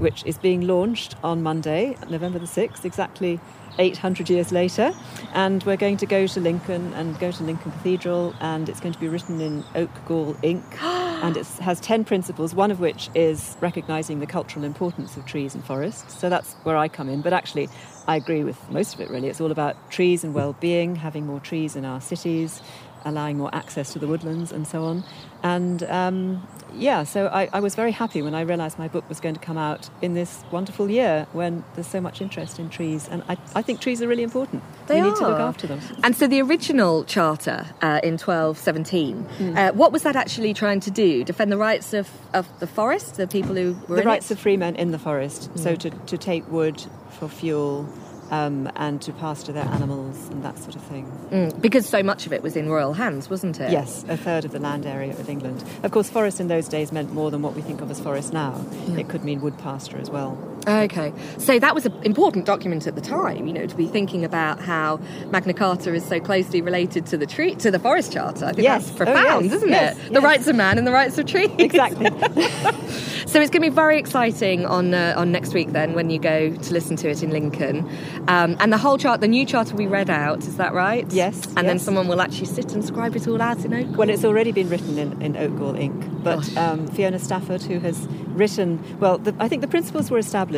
which 0.00 0.24
is 0.24 0.38
being 0.38 0.62
launched 0.62 1.14
on 1.22 1.42
Monday, 1.42 1.96
November 2.08 2.38
the 2.38 2.46
6th, 2.46 2.84
exactly 2.84 3.38
800 3.78 4.28
years 4.28 4.50
later. 4.50 4.92
And 5.32 5.62
we're 5.64 5.76
going 5.76 5.96
to 5.98 6.06
go 6.06 6.26
to 6.26 6.40
Lincoln 6.40 6.92
and 6.94 7.18
go 7.18 7.30
to 7.30 7.42
Lincoln 7.42 7.70
Cathedral, 7.72 8.34
and 8.40 8.68
it's 8.68 8.80
going 8.80 8.92
to 8.92 8.98
be 8.98 9.08
written 9.08 9.40
in 9.40 9.64
oak 9.74 9.90
gall 10.06 10.36
ink. 10.42 10.64
and 10.82 11.36
it 11.36 11.46
has 11.58 11.80
10 11.80 12.04
principles, 12.04 12.54
one 12.54 12.70
of 12.70 12.80
which 12.80 13.10
is 13.14 13.56
recognising 13.60 14.20
the 14.20 14.26
cultural 14.26 14.64
importance 14.64 15.16
of 15.16 15.26
trees 15.26 15.54
and 15.54 15.64
forests. 15.64 16.18
So 16.18 16.28
that's 16.28 16.54
where 16.62 16.76
I 16.76 16.88
come 16.88 17.08
in. 17.08 17.20
But 17.20 17.32
actually, 17.32 17.68
I 18.08 18.16
agree 18.16 18.42
with 18.42 18.58
most 18.70 18.94
of 18.94 19.00
it, 19.00 19.10
really. 19.10 19.28
It's 19.28 19.40
all 19.40 19.50
about 19.50 19.90
trees 19.90 20.24
and 20.24 20.34
well 20.34 20.54
being, 20.54 20.96
having 20.96 21.26
more 21.26 21.40
trees 21.40 21.76
in 21.76 21.84
our 21.84 22.00
cities, 22.00 22.62
allowing 23.04 23.38
more 23.38 23.54
access 23.54 23.92
to 23.92 23.98
the 23.98 24.06
woodlands, 24.06 24.52
and 24.52 24.66
so 24.66 24.84
on. 24.84 25.04
And 25.42 25.82
um, 25.84 26.46
yeah, 26.74 27.04
so 27.04 27.26
I, 27.28 27.48
I 27.52 27.60
was 27.60 27.74
very 27.74 27.92
happy 27.92 28.20
when 28.22 28.34
I 28.34 28.42
realised 28.42 28.78
my 28.78 28.88
book 28.88 29.08
was 29.08 29.20
going 29.20 29.34
to 29.34 29.40
come 29.40 29.56
out 29.56 29.88
in 30.02 30.14
this 30.14 30.44
wonderful 30.50 30.90
year 30.90 31.26
when 31.32 31.64
there's 31.74 31.86
so 31.86 32.00
much 32.00 32.20
interest 32.20 32.58
in 32.58 32.68
trees. 32.68 33.08
And 33.08 33.22
I, 33.28 33.36
I 33.54 33.62
think 33.62 33.80
trees 33.80 34.02
are 34.02 34.08
really 34.08 34.22
important. 34.22 34.62
They 34.86 35.00
we 35.00 35.08
need 35.08 35.16
to 35.16 35.28
look 35.28 35.40
after 35.40 35.66
them. 35.66 35.80
And 36.04 36.14
so 36.14 36.26
the 36.26 36.42
original 36.42 37.04
charter 37.04 37.66
uh, 37.80 38.00
in 38.02 38.18
1217, 38.18 39.16
Hmm. 39.22 39.56
uh, 39.56 39.72
what 39.72 39.92
was 39.92 40.02
that 40.02 40.16
actually 40.16 40.52
trying 40.54 40.80
to 40.80 40.90
do? 40.90 41.24
Defend 41.24 41.50
the 41.50 41.56
rights 41.58 41.94
of, 41.94 42.08
of 42.34 42.46
the 42.60 42.66
forest, 42.66 43.16
the 43.16 43.26
people 43.26 43.54
who 43.54 43.76
were 43.88 43.96
the 43.96 44.02
rights 44.02 44.30
it? 44.30 44.34
of 44.34 44.40
free 44.40 44.56
men 44.56 44.76
in 44.76 44.90
the 44.90 44.98
forest. 44.98 45.50
So 45.58 45.74
to, 45.76 45.90
to 45.90 46.18
take 46.18 46.50
wood 46.50 46.82
for 47.18 47.28
fuel 47.28 47.88
um, 48.30 48.70
and 48.76 49.00
to 49.02 49.12
pasture 49.12 49.52
their 49.52 49.64
animals 49.64 50.28
and 50.28 50.44
that 50.44 50.58
sort 50.58 50.76
of 50.76 50.82
thing. 50.82 51.10
Mm, 51.30 51.60
because 51.60 51.88
so 51.88 52.02
much 52.02 52.26
of 52.26 52.32
it 52.32 52.42
was 52.42 52.56
in 52.56 52.68
royal 52.68 52.94
hands, 52.94 53.28
wasn't 53.28 53.60
it? 53.60 53.70
Yes, 53.70 54.04
a 54.08 54.16
third 54.16 54.44
of 54.44 54.52
the 54.52 54.60
land 54.60 54.86
area 54.86 55.12
of 55.12 55.28
England. 55.28 55.64
Of 55.82 55.90
course, 55.90 56.08
forest 56.08 56.40
in 56.40 56.48
those 56.48 56.68
days 56.68 56.92
meant 56.92 57.12
more 57.12 57.30
than 57.30 57.42
what 57.42 57.54
we 57.54 57.62
think 57.62 57.80
of 57.80 57.90
as 57.90 58.00
forest 58.00 58.32
now. 58.32 58.64
Yeah. 58.86 58.98
It 58.98 59.08
could 59.08 59.24
mean 59.24 59.40
wood 59.40 59.58
pasture 59.58 59.98
as 59.98 60.10
well. 60.10 60.38
Okay, 60.66 61.12
so 61.38 61.58
that 61.58 61.74
was 61.74 61.86
an 61.86 61.94
important 62.02 62.44
document 62.44 62.86
at 62.86 62.94
the 62.94 63.00
time, 63.00 63.46
you 63.46 63.52
know, 63.52 63.66
to 63.66 63.74
be 63.74 63.86
thinking 63.86 64.24
about 64.24 64.60
how 64.60 65.00
Magna 65.30 65.54
Carta 65.54 65.94
is 65.94 66.04
so 66.04 66.20
closely 66.20 66.60
related 66.60 67.06
to 67.06 67.16
the 67.16 67.26
tree, 67.26 67.54
to 67.56 67.70
the 67.70 67.78
Forest 67.78 68.12
Charter. 68.12 68.44
I 68.44 68.52
think 68.52 68.64
yes. 68.64 68.84
that's 68.84 68.96
profound, 68.96 69.18
oh, 69.18 69.40
yes. 69.40 69.52
isn't 69.54 69.68
yes. 69.70 69.98
it? 69.98 70.12
The 70.12 70.20
rights 70.20 70.46
of 70.48 70.56
man 70.56 70.76
and 70.76 70.86
the 70.86 70.92
rights 70.92 71.16
of 71.16 71.24
trees. 71.24 71.50
Exactly. 71.58 72.06
so 73.26 73.40
it's 73.40 73.50
going 73.50 73.50
to 73.50 73.60
be 73.60 73.68
very 73.70 73.98
exciting 73.98 74.66
on 74.66 74.92
uh, 74.92 75.14
on 75.16 75.32
next 75.32 75.54
week 75.54 75.72
then 75.72 75.94
when 75.94 76.10
you 76.10 76.18
go 76.18 76.50
to 76.54 76.72
listen 76.74 76.94
to 76.96 77.08
it 77.08 77.22
in 77.22 77.30
Lincoln, 77.30 77.88
um, 78.28 78.56
and 78.60 78.70
the 78.70 78.78
whole 78.78 78.98
chart, 78.98 79.22
the 79.22 79.28
new 79.28 79.46
charter 79.46 79.72
will 79.72 79.78
be 79.78 79.86
read 79.86 80.10
out. 80.10 80.40
Is 80.40 80.58
that 80.58 80.74
right? 80.74 81.10
Yes. 81.10 81.46
And 81.46 81.54
yes. 81.54 81.64
then 81.64 81.78
someone 81.78 82.06
will 82.06 82.20
actually 82.20 82.46
sit 82.46 82.74
and 82.74 82.84
scribe 82.84 83.16
it 83.16 83.26
all 83.26 83.40
out 83.40 83.64
in 83.64 83.72
oak. 83.72 83.96
Well, 83.96 84.10
it's 84.10 84.24
already 84.24 84.52
been 84.52 84.68
written 84.68 84.98
in, 84.98 85.22
in 85.22 85.36
oak 85.38 85.58
gall 85.58 85.74
ink, 85.74 86.04
but 86.22 86.54
um, 86.58 86.86
Fiona 86.88 87.18
Stafford, 87.18 87.62
who 87.62 87.78
has 87.78 88.06
written, 88.34 88.98
well, 89.00 89.16
the, 89.16 89.34
I 89.38 89.48
think 89.48 89.62
the 89.62 89.68
principles 89.68 90.10
were 90.10 90.18
established 90.18 90.49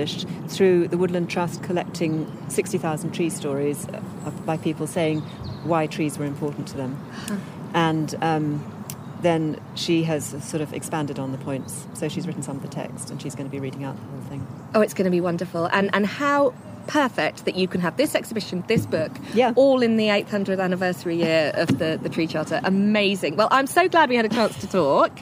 through 0.49 0.89
the 0.89 0.99
Woodland 0.99 1.31
Trust 1.31 1.63
collecting 1.63 2.31
60,000 2.49 3.13
tree 3.13 3.31
stories 3.31 3.87
uh, 3.89 4.31
by 4.45 4.57
people 4.57 4.87
saying 4.87 5.21
why 5.65 5.87
trees 5.87 6.19
were 6.19 6.25
important 6.25 6.69
to 6.69 6.77
them. 6.77 6.99
Huh. 7.27 7.37
And 7.75 8.15
um, 8.23 8.85
then 9.23 9.61
she 9.75 10.03
has 10.05 10.27
sort 10.45 10.61
of 10.61 10.73
expanded 10.73 11.19
on 11.19 11.33
the 11.33 11.39
points. 11.39 11.87
So 11.95 12.09
she's 12.09 12.27
written 12.27 12.43
some 12.43 12.57
of 12.57 12.63
the 12.63 12.69
text 12.69 13.11
and 13.11 13.23
she's 13.23 13.35
going 13.35 13.49
to 13.49 13.53
be 13.53 13.61
reading 13.61 13.85
out 13.85 13.97
the 13.97 14.03
whole 14.03 14.21
thing. 14.23 14.47
Oh, 14.75 14.81
it's 14.81 14.95
going 14.95 15.05
to 15.05 15.11
be 15.11 15.21
wonderful. 15.21 15.67
And, 15.67 15.91
and 15.95 16.07
how 16.07 16.55
perfect 16.83 17.45
that 17.45 17.57
you 17.57 17.69
can 17.69 17.81
have 17.81 17.97
this 17.97 18.15
exhibition, 18.15 18.65
this 18.67 18.87
book, 18.87 19.13
yeah. 19.35 19.53
all 19.57 19.83
in 19.83 19.97
the 19.97 20.09
800th 20.09 20.61
anniversary 20.61 21.17
year 21.17 21.53
of 21.55 21.79
the, 21.79 21.99
the 22.03 22.09
Tree 22.09 22.27
Charter. 22.27 22.61
Amazing. 22.65 23.37
Well, 23.37 23.49
I'm 23.51 23.67
so 23.67 23.89
glad 23.89 24.09
we 24.09 24.17
had 24.17 24.25
a 24.25 24.31
chance 24.31 24.59
to 24.61 24.69
talk. 24.69 25.13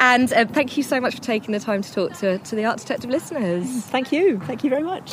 And 0.00 0.32
uh, 0.32 0.46
thank 0.46 0.76
you 0.76 0.82
so 0.82 1.00
much 1.00 1.14
for 1.14 1.22
taking 1.22 1.52
the 1.52 1.60
time 1.60 1.82
to 1.82 1.92
talk 1.92 2.12
to, 2.18 2.38
to 2.38 2.56
the 2.56 2.64
Art 2.64 2.78
Detective 2.78 3.10
listeners. 3.10 3.66
Thank 3.86 4.12
you. 4.12 4.40
Thank 4.40 4.64
you 4.64 4.70
very 4.70 4.82
much. 4.82 5.12